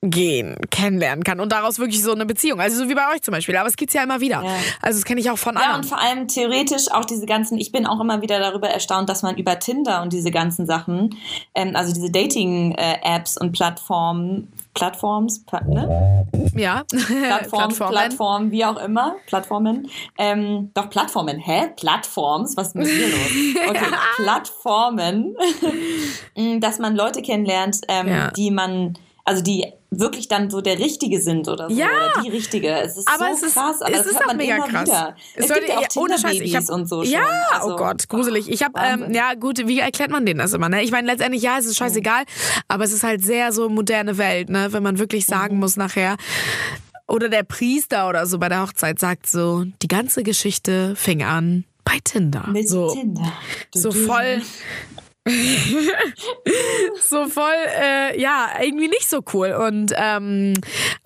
[0.02, 2.60] gehen, kennenlernen kann und daraus wirklich so eine Beziehung.
[2.60, 3.58] Also so wie bei euch zum Beispiel.
[3.58, 4.44] Aber es gibt's ja immer wieder.
[4.44, 4.52] Ja.
[4.82, 5.72] Also das kenne ich auch von anderen.
[5.72, 9.10] Ja, und vor allem theoretisch auch diese ganzen, ich bin auch immer wieder darüber erstaunt,
[9.10, 11.18] dass man über Tinder und diese ganzen Sachen,
[11.56, 16.28] ähm, also diese Dating-Apps und Plattformen, Plattforms, ne?
[16.56, 17.10] Ja, Plattform,
[17.70, 17.92] Plattformen.
[17.92, 19.90] Plattform, wie auch immer, Plattformen.
[20.20, 21.70] Ähm, doch Plattformen, hä?
[21.76, 23.68] Plattforms, was ist mit dir los?
[23.70, 23.86] Okay,
[24.18, 25.36] Plattformen,
[26.62, 28.32] dass man Leute kennenlernt, ähm, ja.
[28.32, 28.94] die man
[29.28, 31.76] also die wirklich dann so der Richtige sind oder so.
[31.76, 31.88] Ja.
[31.88, 32.70] Oder die Richtige.
[32.70, 33.82] Es ist aber so es ist, krass.
[33.82, 34.88] Aber es ist auch mega krass.
[34.88, 35.16] Wieder.
[35.36, 37.62] Es, es gibt ja auch ohne Scheiß, ich hab, und so Ja, schon.
[37.62, 38.50] Also, oh Gott, gruselig.
[38.50, 40.70] Ich habe, ähm, ja gut, wie erklärt man denen das immer?
[40.70, 40.82] Ne?
[40.82, 42.24] Ich meine, letztendlich, ja, es ist scheißegal,
[42.70, 44.72] aber es ist halt sehr so moderne Welt, ne?
[44.72, 45.60] wenn man wirklich sagen mhm.
[45.60, 46.16] muss nachher,
[47.06, 51.66] oder der Priester oder so bei der Hochzeit sagt so, die ganze Geschichte fing an
[51.84, 52.48] bei Tinder.
[52.48, 53.34] Mit so, Tinder.
[53.74, 54.42] Du, so voll
[57.02, 59.52] so voll, äh, ja, irgendwie nicht so cool.
[59.52, 60.54] Und ähm,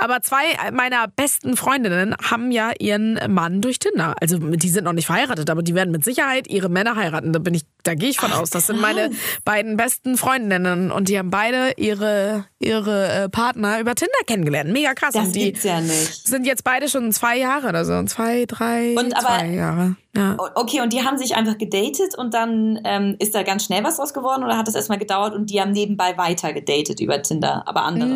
[0.01, 4.15] aber zwei meiner besten Freundinnen haben ja ihren Mann durch Tinder.
[4.19, 7.33] Also die sind noch nicht verheiratet, aber die werden mit Sicherheit ihre Männer heiraten.
[7.33, 8.49] Da bin ich, da gehe ich von Ach, aus.
[8.49, 9.11] Das sind meine
[9.45, 14.71] beiden besten Freundinnen und die haben beide ihre ihre äh, Partner über Tinder kennengelernt.
[14.71, 15.13] Mega krass.
[15.13, 16.27] Das und die gibt's ja nicht.
[16.27, 19.95] Sind jetzt beide schon zwei Jahre oder so, zwei, drei, und aber, zwei Jahre.
[20.15, 20.37] Ja.
[20.55, 23.97] Okay, und die haben sich einfach gedatet und dann ähm, ist da ganz schnell was
[23.97, 27.63] draus geworden oder hat das erstmal gedauert und die haben nebenbei weiter gedatet über Tinder,
[27.65, 28.11] aber andere?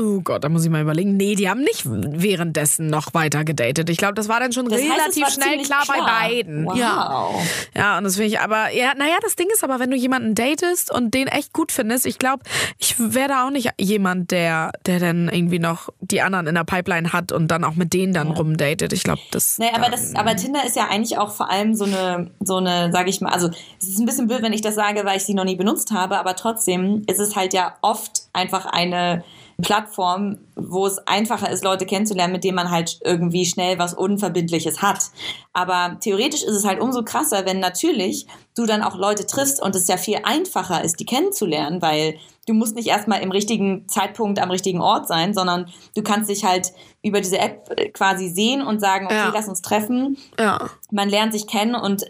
[0.00, 1.16] Oh Gott, da muss ich mal überlegen.
[1.16, 3.90] Nee, die haben nicht währenddessen noch weiter gedatet.
[3.90, 6.66] Ich glaube, das war dann schon das relativ heißt, schnell klar, klar, bei beiden.
[6.66, 6.76] Wow.
[6.76, 7.30] Ja.
[7.74, 10.34] ja, und das finde ich aber, ja, naja, das Ding ist aber, wenn du jemanden
[10.34, 12.42] datest und den echt gut findest, ich glaube,
[12.78, 16.64] ich wäre da auch nicht jemand, der, der dann irgendwie noch die anderen in der
[16.64, 18.34] Pipeline hat und dann auch mit denen dann ja.
[18.34, 18.92] rumdatet.
[18.92, 19.58] Ich glaube, das.
[19.58, 22.90] Nee, aber das, aber Tinder ist ja eigentlich auch vor allem so eine, so eine,
[22.92, 25.24] sage ich mal, also es ist ein bisschen blöd, wenn ich das sage, weil ich
[25.24, 29.24] sie noch nie benutzt habe, aber trotzdem ist es halt ja oft einfach eine
[29.62, 34.82] Plattform, wo es einfacher ist, Leute kennenzulernen, mit denen man halt irgendwie schnell was Unverbindliches
[34.82, 35.10] hat.
[35.52, 38.26] Aber theoretisch ist es halt umso krasser, wenn natürlich
[38.56, 42.54] du dann auch Leute triffst und es ja viel einfacher ist, die kennenzulernen, weil du
[42.54, 46.72] musst nicht erstmal im richtigen Zeitpunkt am richtigen Ort sein, sondern du kannst dich halt
[47.02, 49.30] über diese App äh, quasi sehen und sagen, okay, ja.
[49.32, 50.16] lass uns treffen.
[50.38, 50.70] Ja.
[50.90, 52.04] Man lernt sich kennen und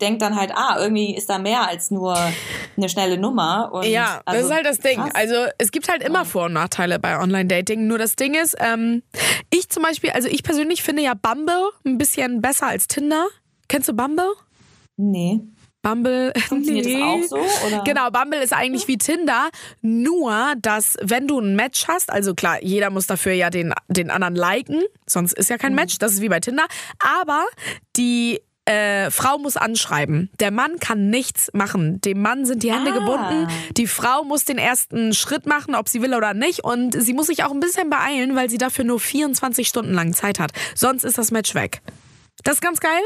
[0.00, 2.16] denkt dann halt, ah, irgendwie ist da mehr als nur
[2.76, 3.70] eine schnelle Nummer.
[3.72, 4.98] Und ja, also, das ist halt das Ding.
[4.98, 5.14] Krass.
[5.14, 7.86] Also es gibt halt immer Vor- und Nachteile bei Online-Dating.
[7.90, 9.02] Nur das Ding ist, ähm,
[9.52, 13.26] ich zum Beispiel, also ich persönlich finde ja Bumble ein bisschen besser als Tinder.
[13.66, 14.32] Kennst du Bumble?
[14.96, 15.40] Nee.
[15.82, 16.32] Bumble.
[16.48, 17.00] Funktioniert nee.
[17.00, 17.66] das auch so?
[17.66, 17.82] Oder?
[17.82, 19.50] Genau, Bumble ist eigentlich wie Tinder,
[19.82, 24.12] nur dass wenn du ein Match hast, also klar, jeder muss dafür ja den, den
[24.12, 25.76] anderen liken, sonst ist ja kein mhm.
[25.80, 26.66] Match, das ist wie bei Tinder,
[27.00, 27.44] aber
[27.96, 30.30] die äh, Frau muss anschreiben.
[30.38, 32.00] Der Mann kann nichts machen.
[32.00, 32.98] Dem Mann sind die Hände ah.
[32.98, 33.48] gebunden.
[33.76, 36.64] Die Frau muss den ersten Schritt machen, ob sie will oder nicht.
[36.64, 40.12] Und sie muss sich auch ein bisschen beeilen, weil sie dafür nur 24 Stunden lang
[40.12, 40.52] Zeit hat.
[40.74, 41.82] Sonst ist das Match weg.
[42.44, 43.02] Das ist ganz geil.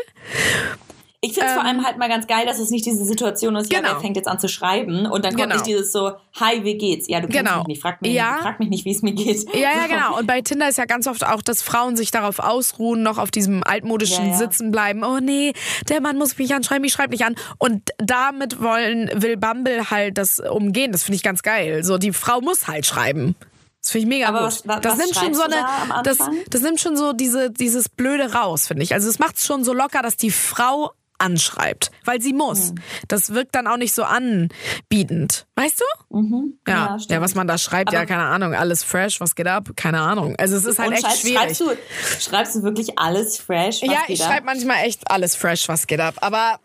[1.24, 3.56] Ich finde es ähm, vor allem halt mal ganz geil, dass es nicht diese Situation
[3.56, 3.82] ist, genau.
[3.82, 5.54] ja, wer fängt jetzt an zu schreiben und dann kommt genau.
[5.54, 7.08] nicht dieses so, hi, wie geht's?
[7.08, 7.58] Ja, du kennst genau.
[7.58, 8.38] mich nicht, frag mich, ja.
[8.42, 9.46] frag mich nicht, wie es mir geht.
[9.54, 10.18] Ja, ja, genau.
[10.18, 13.30] Und bei Tinder ist ja ganz oft auch, dass Frauen sich darauf ausruhen, noch auf
[13.30, 14.36] diesem altmodischen ja, ja.
[14.36, 15.02] Sitzen bleiben.
[15.02, 15.54] Oh nee,
[15.88, 17.36] der Mann muss mich anschreiben, ich schreibe nicht an.
[17.58, 20.92] Und damit wollen, will Bumble halt das umgehen.
[20.92, 21.84] Das finde ich ganz geil.
[21.84, 23.34] So, die Frau muss halt schreiben.
[23.80, 24.46] Das finde ich mega Aber gut.
[24.46, 26.18] Was, was, das nimmt schon so eine, da das,
[26.50, 28.94] das nimmt schon so diese, dieses Blöde raus, finde ich.
[28.94, 32.72] Also es macht es schon so locker, dass die Frau anschreibt, weil sie muss.
[32.72, 32.76] Mhm.
[33.08, 35.46] Das wirkt dann auch nicht so anbietend.
[35.54, 36.16] Weißt du?
[36.16, 36.58] Mhm.
[36.66, 39.46] Ja, ja, ja, was man da schreibt, Aber ja, keine Ahnung, alles fresh, was geht
[39.46, 39.70] ab?
[39.76, 40.34] Keine Ahnung.
[40.36, 41.56] Also es ist halt echt schreibst, schwierig.
[41.56, 43.82] Schreibst du, schreibst du wirklich alles fresh?
[43.82, 46.14] Was ja, ich schreibe manchmal echt alles fresh, was geht ab.
[46.20, 46.58] Aber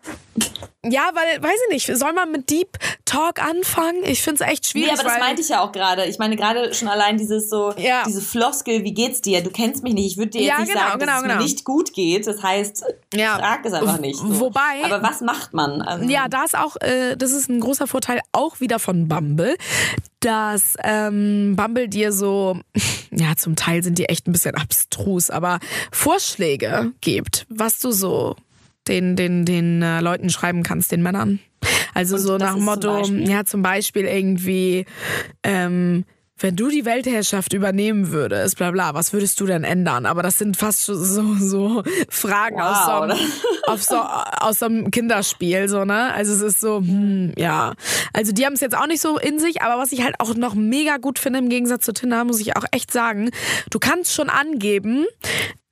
[0.86, 4.04] ja, weil, weiß ich nicht, soll man mit Deep Talk anfangen?
[4.06, 4.94] Ich finde es echt schwierig.
[4.94, 6.06] Nee, aber das meinte ich ja auch gerade.
[6.06, 8.04] Ich meine, gerade schon allein dieses so, ja.
[8.08, 9.44] diese Floskel, wie geht's dir?
[9.44, 10.06] Du kennst mich nicht.
[10.12, 11.34] Ich würde dir jetzt ja, nicht genau, sagen, genau, dass genau.
[11.34, 12.28] es mir nicht gut geht.
[12.28, 13.38] Das heißt, ja.
[13.38, 14.20] frag es einfach nicht.
[14.20, 14.40] So.
[14.40, 14.84] Wobei.
[14.84, 15.82] Aber was macht man?
[15.82, 19.58] Also, ja, da ist auch, äh, das ist ein großer Vorteil auch wieder von Bumble,
[20.22, 22.58] dass ähm, Bumble dir so,
[23.12, 25.60] ja, zum Teil sind die echt ein bisschen abstrus, aber
[25.92, 28.36] Vorschläge gibt, was du so
[28.90, 31.40] den, den, den äh, Leuten schreiben kannst, den Männern.
[31.94, 34.86] Also Und so nach dem Motto, zum ja, zum Beispiel irgendwie,
[35.44, 36.06] ähm,
[36.42, 40.06] wenn du die Weltherrschaft übernehmen würdest, bla bla, was würdest du denn ändern?
[40.06, 44.92] Aber das sind fast so, so Fragen wow, aus, so einem, so, aus so einem
[44.92, 46.14] Kinderspiel, so, ne?
[46.14, 47.74] Also es ist so, hm, ja.
[48.14, 50.34] Also die haben es jetzt auch nicht so in sich, aber was ich halt auch
[50.36, 53.32] noch mega gut finde im Gegensatz zu Tinder, muss ich auch echt sagen,
[53.70, 55.06] du kannst schon angeben,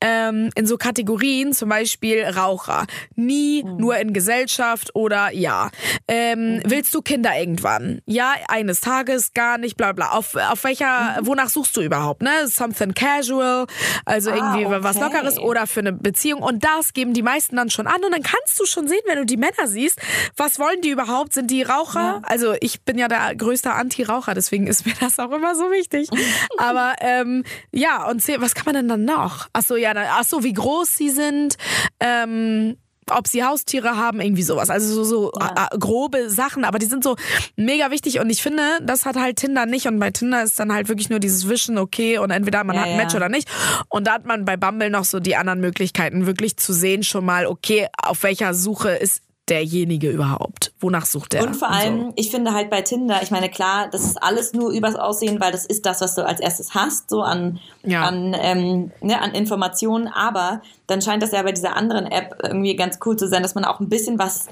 [0.02, 2.86] ähm, in so Kategorien, zum Beispiel Raucher.
[3.16, 3.78] Nie, mhm.
[3.78, 5.70] nur in Gesellschaft oder ja.
[6.08, 6.62] Ähm, mhm.
[6.66, 8.02] Willst du Kinder irgendwann?
[8.06, 10.12] Ja, eines Tages, gar nicht, bla bla.
[10.12, 11.28] Auf, auf welcher, mhm.
[11.28, 12.22] wonach suchst du überhaupt?
[12.22, 12.48] Ne?
[12.48, 13.66] Something casual,
[14.06, 14.78] also ah, irgendwie okay.
[14.84, 16.42] was Lockeres oder für eine Beziehung.
[16.42, 18.04] Und das geben die meisten dann schon an.
[18.04, 20.00] Und dann kannst du schon sehen, wenn du die Männer siehst,
[20.36, 21.34] was wollen die überhaupt?
[21.34, 22.00] Sind die Raucher?
[22.00, 22.22] Ja.
[22.24, 26.10] Also ich bin ja der größte Anti-Raucher, deswegen ist mir das auch immer so wichtig.
[26.58, 29.48] Aber ähm, ja, und was kann man denn dann noch?
[29.54, 31.58] Achso, ja, ach so, wie groß sie sind,
[32.00, 32.78] ähm,
[33.10, 34.70] ob sie Haustiere haben, irgendwie sowas.
[34.70, 35.70] Also so, so ja.
[35.80, 37.16] grobe Sachen, aber die sind so
[37.56, 40.74] mega wichtig und ich finde, das hat halt Tinder nicht und bei Tinder ist dann
[40.74, 43.18] halt wirklich nur dieses Wischen, okay, und entweder man ja, hat ein Match ja.
[43.18, 43.48] oder nicht.
[43.90, 47.26] Und da hat man bei Bumble noch so die anderen Möglichkeiten, wirklich zu sehen schon
[47.26, 50.74] mal, okay, auf welcher Suche ist derjenige überhaupt?
[50.80, 51.44] Wonach sucht er?
[51.44, 52.14] Und vor allem, so?
[52.16, 55.52] ich finde halt bei Tinder, ich meine, klar, das ist alles nur übers Aussehen, weil
[55.52, 58.04] das ist das, was du als erstes hast, so an, ja.
[58.04, 60.08] an, ähm, ne, an Informationen.
[60.08, 63.56] Aber dann scheint das ja bei dieser anderen App irgendwie ganz cool zu sein, dass
[63.56, 64.48] man auch ein bisschen was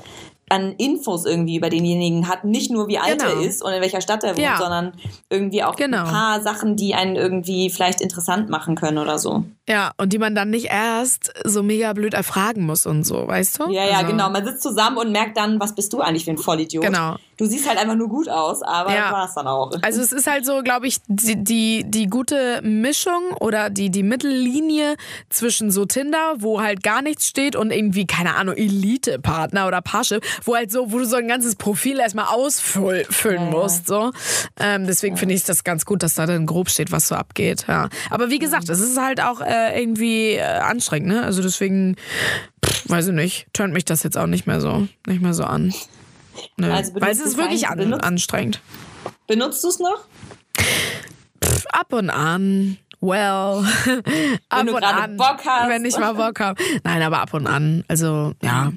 [0.49, 2.43] an Infos irgendwie über denjenigen hat.
[2.43, 3.31] Nicht nur wie alt genau.
[3.31, 4.57] er ist und in welcher Stadt er wohnt, ja.
[4.57, 4.93] sondern
[5.29, 6.05] irgendwie auch genau.
[6.05, 9.43] ein paar Sachen, die einen irgendwie vielleicht interessant machen können oder so.
[9.67, 13.59] Ja, und die man dann nicht erst so mega blöd erfragen muss und so, weißt
[13.59, 13.71] du?
[13.71, 14.11] Ja, ja, also.
[14.11, 14.29] genau.
[14.29, 16.83] Man sitzt zusammen und merkt dann, was bist du eigentlich für ein Vollidiot.
[16.83, 17.15] Genau.
[17.37, 19.01] Du siehst halt einfach nur gut aus, aber ja.
[19.01, 19.71] das war es dann auch.
[19.81, 24.03] Also es ist halt so, glaube ich, die, die, die gute Mischung oder die, die
[24.03, 24.95] Mittellinie
[25.29, 30.23] zwischen so Tinder, wo halt gar nichts steht und irgendwie, keine Ahnung, Elite-Partner oder Parship,
[30.43, 33.87] wo halt so, wo du so ein ganzes Profil erstmal ausfüllen ja, musst.
[33.87, 34.11] So.
[34.59, 35.19] Ähm, deswegen ja.
[35.19, 37.65] finde ich das ganz gut, dass da dann grob steht, was so abgeht.
[37.67, 37.89] Ja.
[38.09, 41.23] Aber wie gesagt, es ist halt auch äh, irgendwie äh, anstrengend, ne?
[41.23, 41.95] Also deswegen,
[42.65, 45.43] pff, weiß ich nicht, turnt mich das jetzt auch nicht mehr so, nicht mehr so
[45.43, 45.73] an.
[46.57, 46.71] Nö.
[46.71, 48.61] Also Weil es ist wirklich an, anstrengend.
[49.27, 50.05] Benutzt du es noch?
[50.57, 52.77] Pff, ab und an.
[53.01, 53.65] Well, ab
[54.59, 55.69] wenn du und an, Bock hast.
[55.69, 56.61] wenn ich mal Bock habe.
[56.83, 57.83] Nein, aber ab und an.
[57.87, 58.71] Also ja,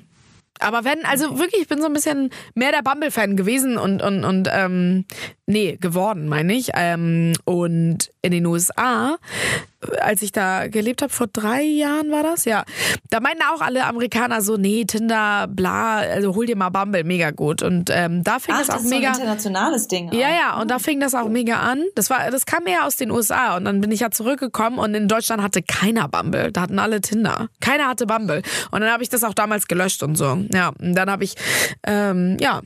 [0.60, 4.24] aber wenn, also wirklich, ich bin so ein bisschen mehr der Bumble-Fan gewesen und, und,
[4.24, 5.04] und ähm,
[5.46, 6.70] nee, geworden, meine ich.
[6.74, 9.18] Ähm, und in den USA,
[10.00, 12.64] als ich da gelebt habe, vor drei Jahren war das, ja.
[13.10, 17.30] Da meinten auch alle Amerikaner so, nee, Tinder, bla, also hol dir mal Bumble, mega
[17.30, 17.62] gut.
[17.62, 19.14] Und ähm, da fing Ach, das auch das ist mega.
[19.14, 20.08] So ein internationales Ding.
[20.08, 20.14] Auch.
[20.14, 21.84] Ja, ja, und da fing das auch mega an.
[21.94, 23.56] Das war, das kam eher aus den USA.
[23.56, 26.50] Und dann bin ich ja zurückgekommen und in Deutschland hatte keiner Bumble.
[26.50, 27.48] Da hatten alle Tinder.
[27.60, 28.42] Keiner hatte Bumble.
[28.70, 30.38] Und dann habe ich das auch damals gelöscht und so.
[30.52, 31.34] Ja, und dann habe ich,
[31.86, 32.62] ähm, ja,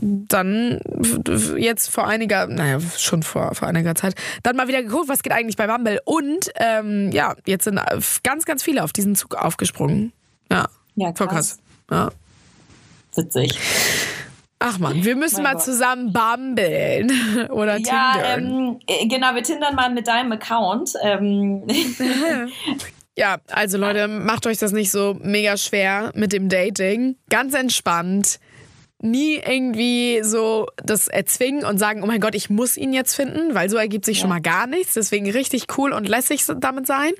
[0.00, 0.80] dann
[1.56, 5.32] jetzt vor einiger, naja, schon vor, vor einiger Zeit, dann mal wieder geguckt, was geht
[5.32, 6.00] eigentlich bei Bumble.
[6.04, 7.80] Und ähm, ja, jetzt sind
[8.22, 10.12] ganz, ganz viele auf diesen Zug aufgesprungen.
[10.50, 11.58] Ja, ja voll krass.
[11.90, 12.10] Ja.
[13.14, 13.58] Witzig.
[14.58, 15.62] Ach man, wir müssen mal Gott.
[15.62, 17.10] zusammen bumbeln
[17.50, 18.78] oder ja, tindern.
[18.86, 20.94] Ähm, genau, wir tindern mal mit deinem Account.
[21.02, 21.64] Ähm.
[23.18, 27.16] Ja, also Leute, macht euch das nicht so mega schwer mit dem Dating.
[27.28, 28.38] Ganz entspannt
[29.02, 33.54] nie irgendwie so das erzwingen und sagen, oh mein Gott, ich muss ihn jetzt finden,
[33.54, 34.20] weil so ergibt sich ja.
[34.22, 34.94] schon mal gar nichts.
[34.94, 37.12] Deswegen richtig cool und lässig damit sein.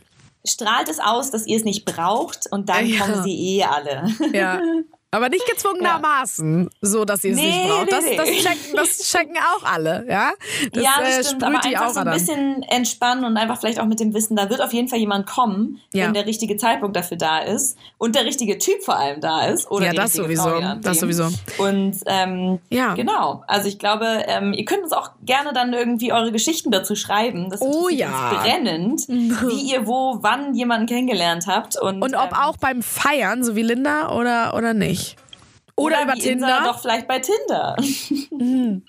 [0.47, 3.01] Strahlt es aus, dass ihr es nicht braucht und dann ja.
[3.01, 4.09] kommen sie eh alle.
[4.33, 4.61] Ja.
[5.13, 6.71] Aber nicht gezwungenermaßen, ja.
[6.83, 7.91] so dass ihr es nee, nicht braucht.
[7.91, 10.31] Das, das, checken, das checken auch alle, ja?
[10.73, 13.87] Das, ja, das äh, stimmt, aber einfach so ein bisschen entspannen und einfach vielleicht auch
[13.87, 16.07] mit dem Wissen, da wird auf jeden Fall jemand kommen, ja.
[16.07, 19.69] wenn der richtige Zeitpunkt dafür da ist und der richtige Typ vor allem da ist.
[19.69, 20.49] Oder ja, das sowieso.
[20.49, 21.29] Frau, das sowieso.
[21.59, 22.95] Und ähm, ja.
[22.95, 26.95] genau, also ich glaube, ähm, ihr könnt uns auch gerne dann irgendwie eure Geschichten dazu
[26.95, 27.51] schreiben.
[27.51, 28.41] Das oh ja.
[28.41, 31.77] brennend, wie ihr wo, wann jemanden kennengelernt habt.
[31.81, 35.00] Und, und ob ähm, auch beim Feiern, so wie Linda oder, oder nicht.
[35.81, 36.63] Oder, über Tinder.
[36.65, 37.77] doch vielleicht bei Tinder.
[38.33, 38.83] Mhm.